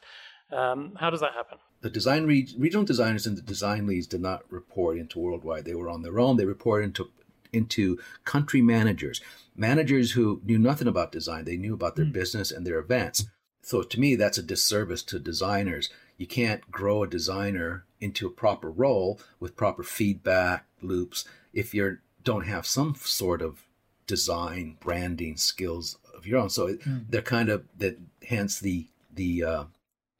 Um, 0.51 0.95
how 0.99 1.11
does 1.11 1.21
that 1.21 1.33
happen? 1.35 1.59
The 1.81 1.91
design 1.91 2.27
re- 2.27 2.49
regional 2.59 2.85
designers 2.85 3.27
and 3.27 3.37
the 3.37 3.43
design 3.43 3.87
leads 3.87 4.07
did 4.07 4.23
not 4.23 4.51
report 4.51 4.97
into 4.97 5.19
worldwide. 5.19 5.65
They 5.65 5.75
were 5.75 5.91
on 5.91 6.03
their 6.03 6.19
own. 6.19 6.37
They 6.37 6.47
reported 6.47 6.87
into 6.87 7.11
into 7.53 7.99
country 8.25 8.63
managers, 8.63 9.21
managers 9.57 10.13
who 10.13 10.41
knew 10.45 10.59
nothing 10.59 10.89
about 10.89 11.13
design. 11.13 11.45
They 11.45 11.57
knew 11.57 11.75
about 11.75 11.97
their 11.97 12.05
mm. 12.05 12.13
business 12.13 12.51
and 12.51 12.67
their 12.67 12.79
events. 12.79 13.27
So 13.63 13.83
to 13.83 14.01
me, 14.01 14.17
that's 14.17 14.39
a 14.39 14.43
disservice 14.43 15.03
to 15.05 15.19
designers. 15.19 15.91
You 16.19 16.27
can't 16.27 16.71
grow 16.71 17.03
a 17.03 17.09
designer 17.09 17.85
into 18.01 18.27
a 18.27 18.31
proper 18.31 18.71
role 18.71 19.19
with 19.41 19.57
proper 19.57 19.83
feedback 19.83 20.67
loops 20.83 21.25
if 21.53 21.73
you 21.73 21.99
don't 22.23 22.47
have 22.47 22.67
some 22.67 22.95
sort 22.97 23.41
of 23.41 23.63
design 24.07 24.77
branding 24.81 25.37
skills 25.37 25.99
of 26.15 26.27
your 26.27 26.41
own. 26.41 26.51
So 26.51 26.75
mm. 26.75 27.05
they're 27.09 27.23
kind 27.23 27.49
of 27.49 27.65
that. 27.79 27.99
Hence 28.29 28.59
the 28.59 28.89
the 29.15 29.45
uh, 29.45 29.65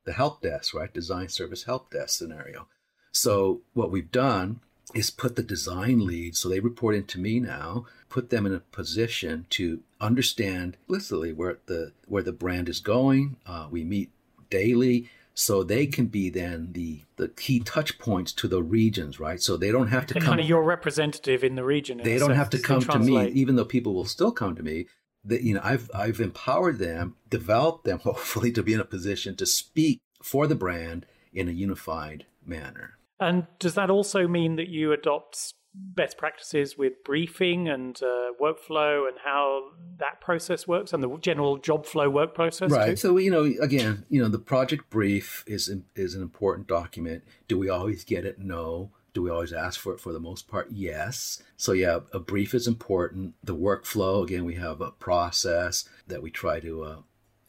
the 0.05 0.13
help 0.13 0.41
desk, 0.41 0.75
right? 0.75 0.93
Design 0.93 1.29
service 1.29 1.65
help 1.65 1.91
desk 1.91 2.17
scenario. 2.17 2.69
So 3.11 3.63
what 3.75 3.91
we've 3.91 4.11
done 4.11 4.61
is 4.95 5.11
put 5.11 5.37
the 5.37 5.43
design 5.43 6.07
lead, 6.07 6.37
so 6.37 6.49
they 6.49 6.61
report 6.61 6.95
into 6.95 7.19
me 7.19 7.41
now, 7.41 7.85
put 8.09 8.31
them 8.31 8.47
in 8.47 8.55
a 8.55 8.61
position 8.61 9.47
to 9.51 9.81
understand 10.01 10.75
explicitly 10.75 11.33
where 11.33 11.59
the 11.67 11.93
where 12.07 12.23
the 12.23 12.33
brand 12.33 12.69
is 12.69 12.81
going. 12.81 13.37
Uh, 13.45 13.67
we 13.71 13.85
meet 13.85 14.11
daily, 14.49 15.11
so 15.39 15.63
they 15.63 15.87
can 15.87 16.07
be 16.07 16.31
then 16.31 16.71
the 16.73 17.03
the 17.15 17.29
key 17.29 17.61
touch 17.61 17.97
points 18.01 18.33
to 18.33 18.49
the 18.49 18.61
regions, 18.61 19.21
right? 19.21 19.41
So 19.41 19.57
they 19.57 19.71
don't 19.71 19.87
have 19.87 20.05
to 20.07 20.15
come. 20.15 20.25
Kind 20.25 20.41
of 20.41 20.49
your 20.49 20.65
representative 20.65 21.45
in 21.45 21.55
the 21.55 21.63
region. 21.63 22.01
They 22.03 22.19
don't 22.19 22.35
have 22.35 22.51
to 22.51 22.59
come 22.59 22.81
to 22.81 22.99
me, 22.99 23.29
even 23.29 23.55
though 23.55 23.65
people 23.65 23.95
will 23.95 24.05
still 24.05 24.33
come 24.33 24.57
to 24.57 24.65
me. 24.65 24.87
That 25.25 25.43
you 25.43 25.55
know, 25.55 25.61
I've 25.63 25.89
I've 25.95 26.19
empowered 26.19 26.81
them, 26.81 27.15
developed 27.31 27.85
them, 27.85 27.99
hopefully, 28.03 28.51
to 28.51 28.65
be 28.65 28.75
in 28.75 28.81
a 28.81 28.85
position 28.85 29.37
to 29.37 29.47
speak 29.47 30.01
for 30.21 30.49
the 30.49 30.57
brand 30.57 31.07
in 31.33 31.49
a 31.49 31.53
unified 31.53 32.27
manner. 32.45 32.99
And 33.21 33.47
does 33.61 33.75
that 33.75 33.91
also 33.91 34.27
mean 34.27 34.57
that 34.57 34.69
you 34.69 34.93
adopt 34.93 35.53
best 35.79 36.17
practices 36.17 36.77
with 36.77 37.05
briefing 37.05 37.69
and 37.69 38.03
uh, 38.03 38.33
workflow 38.41 39.09
and 39.09 39.17
how 39.25 39.71
that 39.99 40.21
process 40.21 40.67
works 40.67 40.93
and 40.93 41.03
the 41.03 41.19
general 41.19 41.57
job 41.57 41.87
flow 41.87 42.09
work 42.09 42.35
process 42.35 42.71
right. 42.71 42.91
too? 42.91 42.97
so 42.97 43.17
you 43.17 43.31
know 43.31 43.45
again 43.61 44.05
you 44.09 44.21
know 44.21 44.29
the 44.29 44.39
project 44.39 44.89
brief 44.91 45.45
is 45.47 45.71
is 45.95 46.15
an 46.15 46.23
important 46.23 46.67
document. 46.67 47.25
Do 47.47 47.59
we 47.59 47.69
always 47.69 48.05
get 48.05 48.25
it? 48.25 48.39
No. 48.39 48.91
Do 49.15 49.23
we 49.23 49.31
always 49.31 49.53
ask 49.53 49.81
for 49.81 49.95
it 49.95 50.01
for 50.01 50.13
the 50.13 50.21
most 50.21 50.47
part? 50.47 50.69
Yes. 50.71 51.43
So 51.57 51.73
yeah 51.73 52.01
a 52.13 52.19
brief 52.19 52.55
is 52.55 52.67
important. 52.67 53.35
The 53.43 53.57
workflow 53.57 54.23
again 54.23 54.45
we 54.45 54.55
have 54.55 54.81
a 54.81 54.93
process 54.93 55.89
that 56.07 56.23
we 56.23 56.31
try 56.31 56.61
to 56.61 56.85
uh, 56.85 56.97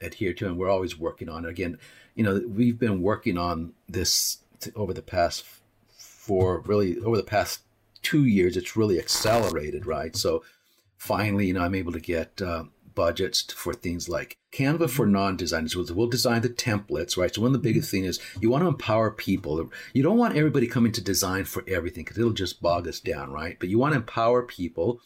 adhere 0.02 0.34
to 0.34 0.48
and 0.48 0.58
we're 0.58 0.70
always 0.70 0.98
working 0.98 1.30
on 1.30 1.46
it. 1.46 1.50
Again 1.50 1.78
you 2.16 2.24
know 2.24 2.42
we've 2.48 2.80
been 2.80 3.02
working 3.02 3.38
on 3.38 3.74
this 3.88 4.40
over 4.76 4.94
the 4.94 5.02
past 5.02 5.46
for 5.98 6.62
really 6.62 6.98
over 7.00 7.18
the 7.18 7.24
past 7.24 7.62
two 8.02 8.26
years, 8.26 8.58
it's 8.58 8.76
really 8.76 9.00
accelerated, 9.00 9.86
right? 9.86 10.16
So 10.16 10.44
finally, 10.98 11.48
you 11.48 11.54
know, 11.54 11.62
I'm 11.62 11.76
able 11.76 11.94
to 11.94 12.00
get 12.00 12.42
uh, 12.42 12.66
budgets 12.96 13.54
for 13.54 13.74
things 13.74 14.10
like 14.10 14.38
Canva 14.52 14.90
for 14.90 15.06
non-designers. 15.06 15.76
We'll 15.76 16.08
design 16.08 16.42
the 16.42 16.50
templates, 16.50 17.18
right? 17.18 17.34
So 17.34 17.42
one 17.42 17.50
of 17.50 17.54
the 17.54 17.68
biggest 17.68 17.92
things 17.92 18.08
is 18.08 18.20
you 18.42 18.50
want 18.50 18.64
to 18.64 18.68
empower 18.68 19.12
people. 19.12 19.70
You 19.94 20.04
don't 20.04 20.18
want 20.18 20.36
everybody 20.36 20.68
coming 20.68 20.92
to 20.94 21.02
design 21.02 21.46
for 21.46 21.64
everything 21.68 22.04
because 22.04 22.18
it'll 22.18 22.32
just 22.32 22.62
bog 22.62 22.88
us 22.88 23.00
down, 23.00 23.32
right? 23.32 23.58
But 23.60 23.70
you 23.70 23.80
want 23.80 23.94
to 23.94 24.00
empower 24.00 24.44
people 24.44 25.02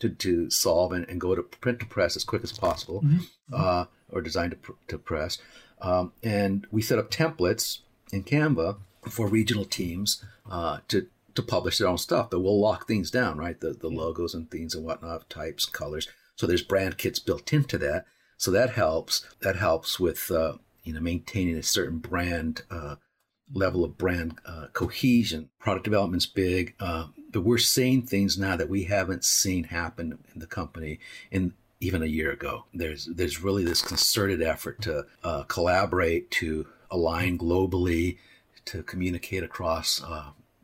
to, 0.00 0.08
to 0.08 0.50
solve 0.50 0.92
and, 0.92 1.08
and 1.08 1.20
go 1.20 1.34
to 1.34 1.42
print 1.42 1.80
to 1.80 1.86
press 1.86 2.16
as 2.16 2.24
quick 2.24 2.42
as 2.42 2.52
possible, 2.52 3.02
mm-hmm. 3.02 3.24
uh, 3.52 3.84
or 4.10 4.20
design 4.22 4.50
to, 4.50 4.58
to 4.88 4.98
press. 4.98 5.38
Um, 5.80 6.12
and 6.22 6.66
we 6.70 6.82
set 6.82 6.98
up 6.98 7.10
templates 7.10 7.78
in 8.12 8.24
Canva 8.24 8.78
for 9.08 9.28
regional 9.28 9.64
teams 9.64 10.24
uh, 10.50 10.78
to 10.88 11.06
to 11.36 11.42
publish 11.42 11.78
their 11.78 11.88
own 11.88 11.98
stuff, 11.98 12.30
but 12.30 12.40
we'll 12.40 12.60
lock 12.60 12.86
things 12.86 13.10
down, 13.10 13.38
right? 13.38 13.60
The 13.60 13.72
the 13.72 13.88
logos 13.88 14.34
and 14.34 14.50
things 14.50 14.74
and 14.74 14.84
whatnot, 14.84 15.30
types, 15.30 15.64
colors. 15.66 16.08
So 16.34 16.46
there's 16.46 16.62
brand 16.62 16.98
kits 16.98 17.18
built 17.18 17.52
into 17.52 17.78
that. 17.78 18.04
So 18.36 18.50
that 18.50 18.70
helps. 18.70 19.24
That 19.40 19.56
helps 19.56 19.98
with 19.98 20.30
uh, 20.30 20.54
you 20.84 20.92
know 20.92 21.00
maintaining 21.00 21.56
a 21.56 21.62
certain 21.62 21.98
brand 21.98 22.62
uh, 22.70 22.96
level 23.52 23.84
of 23.84 23.96
brand 23.98 24.38
uh, 24.44 24.66
cohesion. 24.72 25.50
Product 25.58 25.84
development's 25.84 26.26
big, 26.26 26.74
uh, 26.80 27.08
but 27.30 27.42
we're 27.42 27.58
seeing 27.58 28.02
things 28.02 28.38
now 28.38 28.56
that 28.56 28.68
we 28.68 28.84
haven't 28.84 29.24
seen 29.24 29.64
happen 29.64 30.18
in 30.32 30.40
the 30.40 30.46
company 30.46 30.98
in 31.30 31.54
even 31.80 32.02
a 32.02 32.06
year 32.06 32.30
ago. 32.30 32.64
There's 32.72 33.06
there's 33.06 33.42
really 33.42 33.64
this 33.64 33.82
concerted 33.82 34.42
effort 34.42 34.82
to 34.82 35.06
uh, 35.22 35.44
collaborate, 35.44 36.30
to 36.32 36.66
align 36.90 37.38
globally, 37.38 38.18
to 38.66 38.82
communicate 38.82 39.42
across 39.42 40.02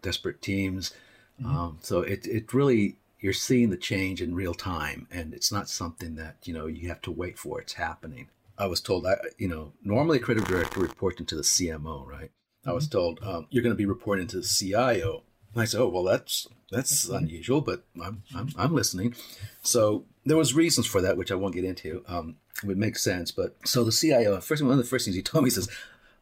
disparate 0.03 0.43
teams. 0.43 0.93
Mm-hmm. 1.41 1.57
Um, 1.57 1.79
so 1.83 2.03
it 2.03 2.27
it 2.27 2.53
really 2.53 2.97
you're 3.21 3.33
seeing 3.33 3.71
the 3.71 3.77
change 3.77 4.21
in 4.21 4.35
real 4.35 4.55
time, 4.55 5.07
and 5.11 5.33
it's 5.33 5.53
not 5.53 5.69
something 5.69 6.17
that 6.17 6.37
you 6.45 6.53
know 6.53 6.67
you 6.67 6.89
have 6.89 7.01
to 7.03 7.11
wait 7.11 7.39
for. 7.39 7.61
It's 7.61 7.75
happening. 7.75 8.29
I 8.59 8.67
was 8.67 8.81
told, 8.81 9.07
I, 9.07 9.17
you 9.39 9.49
know, 9.49 9.73
normally 9.83 10.19
a 10.19 10.21
creative 10.21 10.47
director 10.47 10.81
reports 10.81 11.19
into 11.19 11.35
the 11.35 11.43
CMO, 11.43 12.07
right? 12.07 12.31
Mm-hmm. 12.31 12.71
I 12.71 12.73
was 12.73 12.87
mm-hmm. 12.87 12.99
told 12.99 13.21
um, 13.23 13.47
you're 13.51 13.63
going 13.63 13.75
to 13.75 13.79
be 13.79 13.87
reporting 13.87 14.27
to 14.29 14.37
the 14.37 14.43
CIO. 14.43 15.23
And 15.53 15.63
I 15.63 15.65
said, 15.65 15.81
oh 15.81 15.89
well, 15.89 16.05
that's 16.05 16.47
that's 16.71 17.09
unusual, 17.09 17.61
but 17.61 17.85
I'm, 18.03 18.23
I'm 18.35 18.49
I'm 18.57 18.75
listening. 18.75 19.15
So 19.63 20.05
there 20.25 20.37
was 20.37 20.55
reasons 20.55 20.87
for 20.87 21.01
that, 21.03 21.17
which 21.17 21.31
I 21.31 21.35
won't 21.35 21.55
get 21.55 21.65
into. 21.65 22.05
Um, 22.09 22.37
it 22.63 22.67
would 22.67 22.79
make 22.79 22.97
sense, 22.97 23.31
but 23.31 23.57
so 23.65 23.85
the 23.85 23.93
CIO, 23.93 24.41
first 24.41 24.63
one 24.63 24.73
of 24.73 24.79
the 24.79 24.85
first 24.85 25.05
things 25.05 25.17
he 25.17 25.23
told 25.23 25.45
me 25.45 25.51
says, 25.51 25.69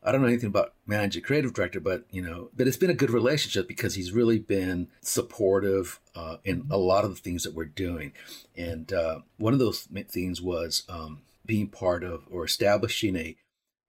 I 0.03 0.13
don't 0.13 0.23
know 0.23 0.29
anything 0.29 0.49
about 0.49 0.73
managing 0.87 1.23
creative 1.23 1.53
director, 1.53 1.79
but 1.79 2.05
you 2.11 2.23
know, 2.23 2.51
but 2.57 2.67
it's 2.67 2.79
been 2.79 2.91
a 2.91 2.95
good 2.95 3.11
relationship 3.11 3.69
because 3.69 3.95
he's 3.95 4.13
really 4.13 4.39
been 4.39 4.89
supportive 5.03 6.01
uh, 6.15 6.37
in 6.45 6.67
a 6.71 6.79
lot 6.79 7.05
of 7.05 7.11
the 7.11 7.21
things 7.21 7.43
that 7.43 7.55
we're 7.55 7.67
doing. 7.67 8.13
And 8.57 8.93
uh, 8.93 9.21
one 9.37 9.53
of 9.53 9.59
those 9.59 9.89
things 10.09 10.41
was 10.41 10.85
um, 10.89 11.23
being 11.45 11.69
part 11.69 12.03
of 12.03 12.25
or 12.31 12.45
establishing 12.45 13.17
a 13.17 13.37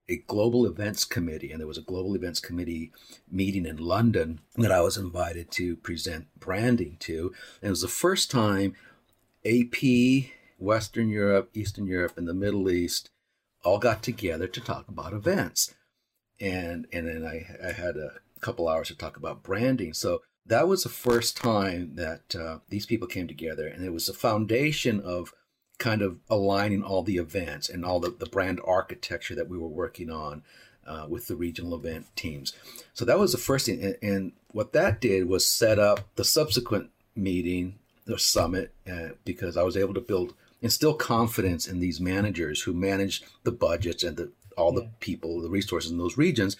a 0.10 0.18
global 0.28 0.66
events 0.66 1.06
committee, 1.06 1.52
and 1.52 1.62
there 1.62 1.68
was 1.68 1.78
a 1.78 1.82
global 1.82 2.16
events 2.16 2.42
committee 2.42 2.92
meeting 3.32 3.66
in 3.66 3.78
London 3.78 4.42
that 4.58 4.72
I 4.72 4.82
was 4.82 4.98
invited 4.98 5.52
to 5.52 5.78
present 5.78 6.28
branding 6.38 6.98
to. 7.02 7.34
And 7.62 7.68
it 7.68 7.70
was 7.70 7.82
the 7.82 7.88
first 7.88 8.30
time 8.30 8.76
AP, 9.46 9.78
Western 10.58 11.08
Europe, 11.08 11.52
Eastern 11.54 11.88
Europe, 11.88 12.18
and 12.18 12.28
the 12.28 12.34
Middle 12.34 12.70
East 12.70 13.10
all 13.64 13.80
got 13.80 14.04
together 14.04 14.48
to 14.48 14.60
talk 14.60 14.90
about 14.90 15.14
events 15.14 15.74
and 16.42 16.88
and 16.92 17.08
then 17.08 17.26
I, 17.26 17.46
I 17.66 17.72
had 17.72 17.96
a 17.96 18.14
couple 18.42 18.68
hours 18.68 18.88
to 18.88 18.96
talk 18.96 19.16
about 19.18 19.44
branding. 19.44 19.94
So 19.94 20.22
that 20.46 20.68
was 20.68 20.84
the 20.84 20.90
first 20.90 21.38
time 21.38 21.96
that 21.96 22.36
uh, 22.36 22.58
these 22.70 22.86
people 22.86 23.08
came 23.08 23.28
together, 23.28 23.68
and 23.68 23.86
it 23.86 23.94
was 23.94 24.08
the 24.08 24.14
foundation 24.14 25.00
of 25.00 25.34
kind 25.78 26.02
of 26.02 26.18
aligning 26.30 26.84
all 26.84 27.04
the 27.04 27.18
events 27.18 27.70
and 27.70 27.86
all 27.86 28.00
the, 28.00 28.10
the 28.10 28.26
brand 28.26 28.60
architecture 28.66 29.36
that 29.36 29.50
we 29.50 29.58
were 29.58 29.68
working 29.68 30.12
on 30.12 30.44
uh, 30.86 31.06
with 31.08 31.28
the 31.28 31.36
regional 31.36 31.76
event 31.76 32.06
teams. 32.16 32.54
So 32.94 33.06
that 33.06 33.20
was 33.20 33.32
the 33.32 33.38
first 33.38 33.68
thing, 33.68 33.84
and, 33.84 33.98
and 34.02 34.32
what 34.52 34.74
that 34.74 35.00
did 35.00 35.28
was 35.28 35.48
set 35.48 35.80
up 35.80 36.02
the 36.16 36.24
subsequent 36.24 36.90
meeting, 37.16 37.80
the 38.06 38.20
summit, 38.20 38.74
uh, 38.92 39.10
because 39.24 39.58
I 39.58 39.64
was 39.64 39.78
able 39.78 39.94
to 39.94 40.02
build 40.02 40.34
instill 40.62 40.94
confidence 40.94 41.68
in 41.68 41.80
these 41.80 42.00
managers 42.00 42.62
who 42.62 42.74
manage 42.74 43.24
the 43.44 43.52
budgets 43.52 44.04
and 44.04 44.18
the 44.18 44.32
all 44.58 44.72
the 44.72 44.90
people, 45.00 45.42
the 45.42 45.50
resources 45.50 45.92
in 45.92 45.98
those 45.98 46.18
regions. 46.18 46.58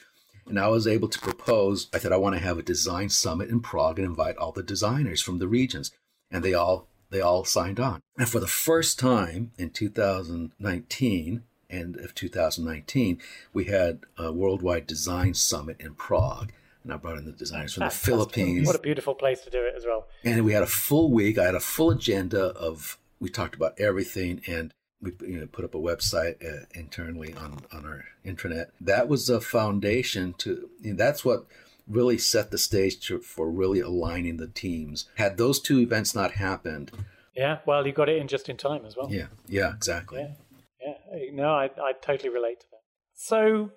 And 0.48 0.60
I 0.60 0.68
was 0.68 0.88
able 0.88 1.08
to 1.08 1.20
propose, 1.20 1.88
I 1.94 2.00
said, 2.00 2.12
I 2.12 2.18
want 2.18 2.36
to 2.36 2.42
have 2.42 2.58
a 2.58 2.64
design 2.64 3.10
summit 3.10 3.50
in 3.50 3.62
Prague 3.62 4.00
and 4.00 4.08
invite 4.08 4.38
all 4.38 4.52
the 4.52 4.64
designers 4.64 5.22
from 5.22 5.40
the 5.40 5.48
regions. 5.48 5.92
And 6.32 6.44
they 6.44 6.54
all 6.54 6.88
they 7.12 7.22
all 7.22 7.44
signed 7.44 7.80
on. 7.80 8.02
And 8.18 8.28
for 8.28 8.40
the 8.40 8.48
first 8.48 8.98
time 8.98 9.52
in 9.58 9.70
2019, 9.70 11.44
end 11.70 11.98
of 11.98 12.16
2019, 12.16 13.20
we 13.54 13.66
had 13.66 14.00
a 14.18 14.32
worldwide 14.32 14.88
design 14.88 15.34
summit 15.34 15.78
in 15.80 15.94
Prague. 15.94 16.52
And 16.84 16.92
I 16.92 16.98
brought 16.98 17.18
in 17.18 17.26
the 17.26 17.32
designers 17.32 17.74
from 17.74 17.82
That's 17.82 18.00
the 18.00 18.06
Philippines. 18.06 18.66
What 18.66 18.76
a 18.76 18.80
beautiful 18.80 19.14
place 19.14 19.42
to 19.42 19.50
do 19.50 19.62
it 19.62 19.76
as 19.76 19.86
well. 19.86 20.08
And 20.24 20.44
we 20.44 20.54
had 20.54 20.64
a 20.64 20.68
full 20.68 21.12
week. 21.12 21.38
I 21.38 21.46
had 21.46 21.56
a 21.56 21.60
full 21.60 21.92
agenda 21.92 22.46
of, 22.46 22.98
we 23.20 23.30
talked 23.30 23.56
about 23.56 23.80
everything. 23.80 24.42
And 24.48 24.74
we 25.02 25.14
you 25.22 25.40
know, 25.40 25.48
put 25.48 25.66
up 25.66 25.76
a 25.76 25.80
website 25.80 26.44
uh, 26.46 26.66
internally 26.74 27.34
on, 27.34 27.60
on 27.72 27.86
our 27.86 28.06
intranet. 28.26 28.68
That 28.80 29.08
was 29.08 29.30
a 29.30 29.42
foundation 29.42 30.34
to, 30.40 30.70
you 30.82 30.92
know, 30.92 30.98
that's 30.98 31.26
what 31.26 31.46
really 31.88 32.18
set 32.18 32.52
the 32.52 32.58
stage 32.58 33.00
to, 33.08 33.20
for 33.20 33.50
really 33.50 33.80
aligning 33.80 34.38
the 34.38 34.48
teams. 34.48 35.10
Had 35.16 35.38
those 35.38 35.60
two 35.60 35.80
events 35.80 36.16
not 36.16 36.34
happened. 36.34 36.92
Yeah, 37.36 37.60
well, 37.66 37.86
you 37.86 37.94
got 37.94 38.10
it 38.10 38.18
in 38.18 38.28
just 38.28 38.50
in 38.50 38.58
time 38.58 38.86
as 38.86 38.96
well. 38.96 39.12
Yeah, 39.12 39.28
yeah, 39.48 39.74
exactly. 39.74 40.36
Yeah, 40.82 40.94
yeah. 41.14 41.32
No, 41.34 41.54
I, 41.54 41.66
I 41.82 41.94
totally 42.02 42.30
relate 42.30 42.60
to 42.62 42.66
that. 42.72 42.82
So 43.14 43.72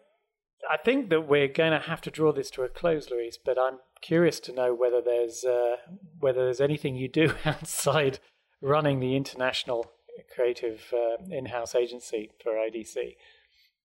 I 0.70 0.76
think 0.76 1.10
that 1.10 1.28
we're 1.28 1.48
going 1.48 1.72
to 1.72 1.78
have 1.78 2.00
to 2.02 2.10
draw 2.10 2.32
this 2.32 2.50
to 2.50 2.62
a 2.62 2.68
close, 2.68 3.10
Luis, 3.10 3.38
but 3.42 3.58
I'm 3.58 3.78
curious 4.00 4.40
to 4.40 4.52
know 4.52 4.74
whether 4.74 5.00
there's, 5.00 5.44
uh, 5.44 5.76
whether 6.18 6.44
there's 6.44 6.60
anything 6.60 6.96
you 6.96 7.08
do 7.08 7.32
outside 7.44 8.18
running 8.60 9.00
the 9.00 9.16
international 9.16 9.90
creative 10.34 10.92
uh, 10.92 11.22
in-house 11.30 11.74
agency 11.74 12.30
for 12.42 12.52
IDC. 12.52 13.16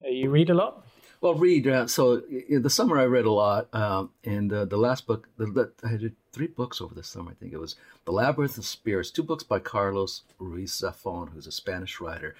Uh, 0.03 0.09
you 0.09 0.29
read 0.29 0.49
a 0.49 0.53
lot. 0.53 0.85
Well, 1.21 1.33
read. 1.33 1.67
Uh, 1.67 1.87
so 1.87 2.21
in 2.47 2.61
the 2.61 2.69
summer, 2.69 2.97
I 2.97 3.05
read 3.05 3.25
a 3.25 3.31
lot, 3.31 3.73
um, 3.73 4.11
and 4.23 4.51
uh, 4.53 4.65
the 4.65 4.77
last 4.77 5.05
book, 5.05 5.27
the, 5.37 5.47
the, 5.47 5.71
I 5.83 5.97
did 5.97 6.15
three 6.31 6.47
books 6.47 6.79
over 6.79 6.95
the 6.95 7.03
summer. 7.03 7.31
I 7.31 7.33
think 7.33 7.51
it 7.51 7.59
was 7.59 7.75
*The 8.05 8.13
Labyrinth 8.13 8.57
of 8.57 8.65
Spirits*, 8.65 9.11
two 9.11 9.23
books 9.23 9.43
by 9.43 9.59
Carlos 9.59 10.21
Ruiz 10.37 10.71
Zafón, 10.71 11.31
who's 11.33 11.47
a 11.47 11.51
Spanish 11.51 11.99
writer. 11.99 12.35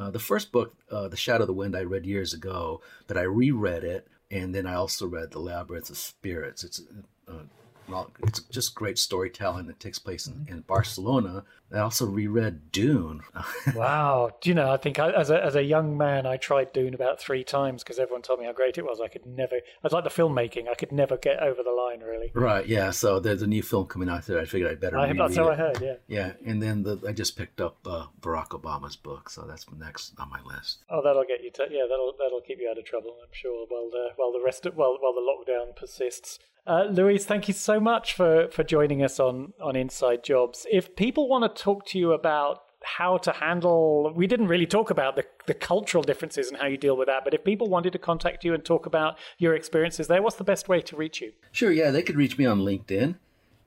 Uh, 0.00 0.10
the 0.10 0.20
first 0.20 0.52
book, 0.52 0.74
uh, 0.90 1.08
*The 1.08 1.16
Shadow 1.16 1.42
of 1.42 1.48
the 1.48 1.52
Wind*, 1.52 1.76
I 1.76 1.82
read 1.82 2.06
years 2.06 2.32
ago, 2.32 2.80
but 3.08 3.16
I 3.16 3.22
reread 3.22 3.82
it, 3.82 4.06
and 4.30 4.54
then 4.54 4.66
I 4.66 4.74
also 4.74 5.08
read 5.08 5.32
*The 5.32 5.40
Labyrinth 5.40 5.90
of 5.90 5.96
Spirits*. 5.96 6.62
It's 6.62 6.80
uh, 7.26 7.42
well, 7.88 8.10
it's 8.22 8.40
just 8.40 8.76
great 8.76 8.98
storytelling 8.98 9.66
that 9.66 9.80
takes 9.80 9.98
place 9.98 10.28
in, 10.28 10.46
in 10.48 10.60
Barcelona. 10.60 11.44
I 11.72 11.78
also 11.78 12.06
reread 12.06 12.70
Dune. 12.70 13.22
wow. 13.74 14.30
Do 14.40 14.50
you 14.50 14.54
know, 14.54 14.70
I 14.70 14.76
think 14.76 14.98
I, 14.98 15.10
as, 15.10 15.30
a, 15.30 15.42
as 15.42 15.54
a 15.54 15.62
young 15.62 15.96
man, 15.96 16.26
I 16.26 16.36
tried 16.36 16.72
Dune 16.72 16.94
about 16.94 17.20
three 17.20 17.44
times 17.44 17.82
because 17.82 17.98
everyone 17.98 18.22
told 18.22 18.40
me 18.40 18.46
how 18.46 18.52
great 18.52 18.76
it 18.76 18.84
was. 18.84 19.00
I 19.00 19.08
could 19.08 19.26
never, 19.26 19.56
I 19.56 19.60
was 19.82 19.92
like 19.92 20.04
the 20.04 20.10
filmmaking, 20.10 20.68
I 20.68 20.74
could 20.74 20.92
never 20.92 21.16
get 21.16 21.42
over 21.42 21.62
the 21.62 21.70
line, 21.70 22.00
really. 22.00 22.30
Right, 22.34 22.66
yeah. 22.66 22.90
So 22.90 23.20
there's 23.20 23.42
a 23.42 23.46
new 23.46 23.62
film 23.62 23.86
coming 23.86 24.08
out 24.08 24.26
there. 24.26 24.38
I 24.38 24.44
figured 24.44 24.70
I'd 24.70 24.80
better 24.80 24.98
I, 24.98 25.12
That's 25.12 25.36
how. 25.36 25.48
I 25.48 25.54
heard, 25.54 25.80
yeah. 25.80 25.94
Yeah, 26.08 26.32
and 26.44 26.62
then 26.62 26.82
the, 26.82 27.00
I 27.06 27.12
just 27.12 27.36
picked 27.36 27.60
up 27.60 27.78
uh, 27.86 28.06
Barack 28.20 28.48
Obama's 28.48 28.96
book, 28.96 29.30
so 29.30 29.42
that's 29.42 29.66
next 29.72 30.12
on 30.18 30.28
my 30.30 30.40
list. 30.42 30.84
Oh, 30.90 31.02
that'll 31.02 31.24
get 31.24 31.42
you 31.42 31.50
to, 31.52 31.66
yeah, 31.70 31.84
that'll 31.88 32.14
that'll 32.18 32.42
keep 32.42 32.58
you 32.60 32.68
out 32.70 32.78
of 32.78 32.84
trouble, 32.84 33.16
I'm 33.22 33.32
sure, 33.32 33.66
while 33.68 33.88
the, 33.90 34.10
while 34.16 34.32
the 34.32 34.42
rest 34.44 34.66
of, 34.66 34.76
while, 34.76 34.98
while 35.00 35.14
the 35.14 35.20
lockdown 35.20 35.74
persists. 35.74 36.38
Uh, 36.64 36.84
Luis, 36.84 37.24
thank 37.24 37.48
you 37.48 37.54
so 37.54 37.80
much 37.80 38.14
for, 38.14 38.48
for 38.52 38.62
joining 38.62 39.02
us 39.02 39.18
on, 39.18 39.52
on 39.60 39.74
Inside 39.74 40.22
Jobs. 40.22 40.64
If 40.70 40.94
people 40.94 41.28
want 41.28 41.44
to 41.44 41.61
talk 41.62 41.86
to 41.86 41.98
you 41.98 42.12
about 42.12 42.62
how 42.84 43.16
to 43.16 43.32
handle, 43.32 44.12
we 44.14 44.26
didn't 44.26 44.48
really 44.48 44.66
talk 44.66 44.90
about 44.90 45.14
the, 45.14 45.24
the 45.46 45.54
cultural 45.54 46.02
differences 46.02 46.48
and 46.48 46.58
how 46.60 46.66
you 46.66 46.76
deal 46.76 46.96
with 46.96 47.06
that, 47.06 47.22
but 47.24 47.32
if 47.32 47.44
people 47.44 47.68
wanted 47.68 47.92
to 47.92 47.98
contact 47.98 48.44
you 48.44 48.52
and 48.54 48.64
talk 48.64 48.84
about 48.86 49.16
your 49.38 49.54
experiences 49.54 50.08
there, 50.08 50.20
what's 50.20 50.36
the 50.36 50.44
best 50.44 50.68
way 50.68 50.80
to 50.80 50.96
reach 50.96 51.20
you? 51.20 51.32
Sure, 51.52 51.70
yeah, 51.70 51.92
they 51.92 52.02
could 52.02 52.16
reach 52.16 52.36
me 52.36 52.44
on 52.44 52.60
LinkedIn. 52.60 53.16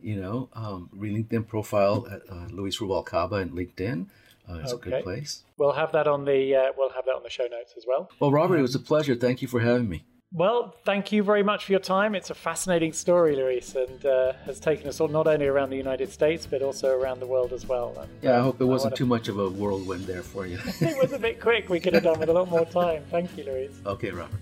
You 0.02 0.18
know, 0.22 0.50
um, 0.54 0.90
LinkedIn 0.94 1.48
profile 1.48 2.06
at 2.12 2.22
uh, 2.30 2.48
Luis 2.52 2.80
Ruvalcaba 2.80 3.42
and 3.42 3.52
LinkedIn. 3.54 4.08
Uh, 4.48 4.60
it's 4.60 4.74
okay. 4.74 4.90
a 4.90 4.94
good 4.96 5.04
place. 5.04 5.44
We'll 5.58 5.72
have 5.72 5.94
that 5.94 6.08
on 6.08 6.26
the 6.26 6.56
uh, 6.56 6.72
we'll 6.78 6.92
have 6.92 7.06
that 7.06 7.16
on 7.16 7.24
the 7.24 7.30
show 7.30 7.48
notes 7.50 7.74
as 7.76 7.86
well. 7.88 8.12
Well, 8.20 8.32
Robert, 8.32 8.58
it 8.58 8.62
was 8.62 8.76
a 8.76 8.80
pleasure. 8.80 9.16
Thank 9.16 9.42
you 9.42 9.48
for 9.48 9.62
having 9.62 9.90
me. 9.90 10.04
Well, 10.36 10.76
thank 10.84 11.14
you 11.14 11.24
very 11.24 11.44
much 11.44 11.64
for 11.64 11.72
your 11.72 11.80
time. 11.80 12.14
It's 12.14 12.30
a 12.30 12.36
fascinating 12.36 12.92
story, 12.92 13.38
Luis, 13.38 13.74
and 13.74 14.06
uh, 14.06 14.34
has 14.46 14.60
taken 14.60 14.90
us 14.90 15.00
all 15.00 15.08
not 15.08 15.28
only 15.28 15.48
around 15.48 15.70
the 15.70 15.78
United 15.78 16.12
States 16.12 16.46
but 16.46 16.62
also 16.62 16.90
around 16.90 17.22
the 17.22 17.26
world 17.26 17.54
as 17.54 17.66
well. 17.66 17.98
And, 17.98 18.12
yeah, 18.22 18.38
I 18.38 18.42
hope 18.42 18.60
it 18.60 18.66
wasn't 18.66 18.98
too 18.98 19.06
much 19.06 19.30
of 19.30 19.40
a 19.40 19.50
whirlwind 19.50 20.04
there 20.04 20.24
for 20.24 20.46
you. 20.46 20.60
it 20.82 21.02
was 21.02 21.14
a 21.14 21.20
bit 21.20 21.40
quick. 21.40 21.70
We 21.70 21.80
could 21.80 21.94
have 21.94 22.04
done 22.04 22.20
with 22.20 22.28
a 22.28 22.34
lot 22.34 22.50
more 22.50 22.66
time. 22.66 23.06
Thank 23.10 23.38
you, 23.38 23.46
Luis. 23.46 23.72
Okay, 23.86 24.12
Robert. 24.12 24.38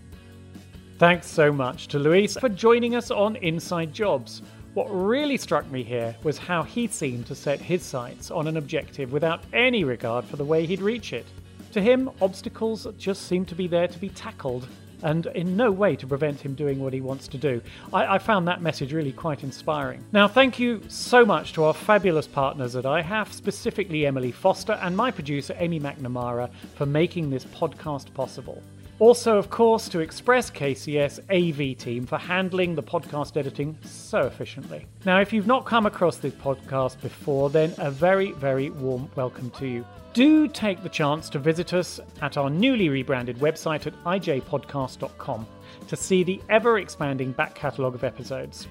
Thanks 0.98 1.28
so 1.28 1.52
much 1.52 1.90
to 1.90 2.00
Luis 2.00 2.38
for 2.38 2.50
joining 2.50 2.96
us 2.96 3.12
on 3.12 3.36
Inside 3.36 3.94
Jobs. 3.94 4.42
What 4.74 4.88
really 4.90 5.38
struck 5.38 5.70
me 5.70 5.84
here 5.84 6.16
was 6.24 6.40
how 6.40 6.64
he 6.64 6.88
seemed 6.88 7.28
to 7.28 7.36
set 7.36 7.60
his 7.62 7.84
sights 7.84 8.32
on 8.32 8.48
an 8.48 8.58
objective 8.58 9.12
without 9.12 9.44
any 9.54 9.84
regard 9.84 10.26
for 10.26 10.38
the 10.38 10.46
way 10.46 10.66
he'd 10.66 10.82
reach 10.82 11.14
it. 11.14 11.28
To 11.74 11.82
him, 11.82 12.10
obstacles 12.20 12.88
just 12.98 13.28
seemed 13.28 13.48
to 13.50 13.56
be 13.56 13.68
there 13.68 13.88
to 13.88 14.00
be 14.00 14.10
tackled 14.10 14.68
and 15.04 15.28
in 15.28 15.56
no 15.56 15.72
way 15.72 15.96
to 15.96 16.08
prevent 16.08 16.39
him 16.39 16.56
doing 16.56 16.80
what 16.80 16.94
he 16.94 17.02
wants 17.02 17.28
to 17.28 17.38
do. 17.38 17.62
I, 17.94 18.16
I, 18.16 18.18
found 18.18 18.48
that 18.48 18.62
message 18.62 18.94
really 18.94 19.12
quite 19.12 19.44
inspiring. 19.44 20.04
Now, 20.12 20.28
thank 20.28 20.58
you 20.58 20.82
so 20.88 21.26
much 21.26 21.54
to 21.54 21.66
our 21.66 21.74
fabulous 21.74 22.26
partners 22.26 22.76
at 22.76 22.86
IHAF, 22.86 23.32
specifically 23.34 24.06
Emily 24.06 24.32
Foster 24.32 24.74
and 24.82 24.98
my 24.98 25.12
producer 25.12 25.56
Amy 25.60 25.80
McNamara, 25.80 26.50
for 26.76 26.86
making 26.86 27.30
this 27.30 27.46
podcast 27.46 28.13
possible. 28.13 28.63
Also, 29.00 29.38
of 29.38 29.50
course, 29.50 29.89
to 29.89 30.00
Express 30.00 30.50
KCS 30.50 31.20
AV 31.30 31.78
team 31.78 32.06
for 32.06 32.18
handling 32.18 32.76
the 32.76 32.84
podcast 32.84 33.36
editing 33.36 33.78
so 33.84 34.22
efficiently. 34.22 34.86
Now, 35.04 35.20
if 35.20 35.34
you've 35.34 35.48
not 35.48 35.66
come 35.66 35.86
across 35.86 36.18
this 36.18 36.34
podcast 36.34 37.02
before, 37.02 37.50
then 37.50 37.74
a 37.80 37.92
very, 37.92 38.32
very 38.34 38.70
warm 38.70 39.10
welcome 39.16 39.50
to 39.52 39.68
you 39.68 39.86
do 40.13 40.47
take 40.47 40.84
the 40.84 40.89
chance 40.89 41.30
to 41.30 41.39
visit 41.39 41.73
us 41.73 41.99
at 42.21 42.38
our 42.38 42.49
newly 42.49 42.89
rebranded 42.89 43.38
website 43.39 43.88
at 43.88 44.04
ijpodcast.com 44.04 45.47
to 45.88 45.95
see 45.95 46.23
the 46.23 46.41
ever 46.49 46.78
expanding 46.80 47.32
back 47.32 47.56
catalogue 47.56 47.95
of 47.95 48.04
episodes. 48.04 48.67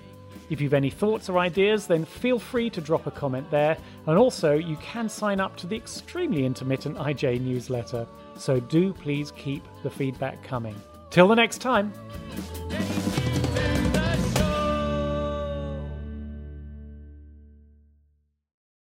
If 0.50 0.60
you've 0.60 0.74
any 0.74 0.90
thoughts 0.90 1.28
or 1.28 1.38
ideas, 1.38 1.86
then 1.86 2.04
feel 2.04 2.38
free 2.38 2.70
to 2.70 2.80
drop 2.80 3.06
a 3.06 3.10
comment 3.10 3.50
there, 3.50 3.76
and 4.06 4.18
also 4.18 4.54
you 4.54 4.76
can 4.76 5.08
sign 5.08 5.40
up 5.40 5.56
to 5.56 5.66
the 5.66 5.76
extremely 5.76 6.44
intermittent 6.44 6.96
IJ 6.98 7.40
newsletter, 7.40 8.06
so 8.36 8.60
do 8.60 8.92
please 8.92 9.32
keep 9.32 9.64
the 9.82 9.90
feedback 9.90 10.42
coming. 10.42 10.76
Till 11.10 11.28
the 11.28 11.34
next 11.34 11.58
time! 11.58 11.92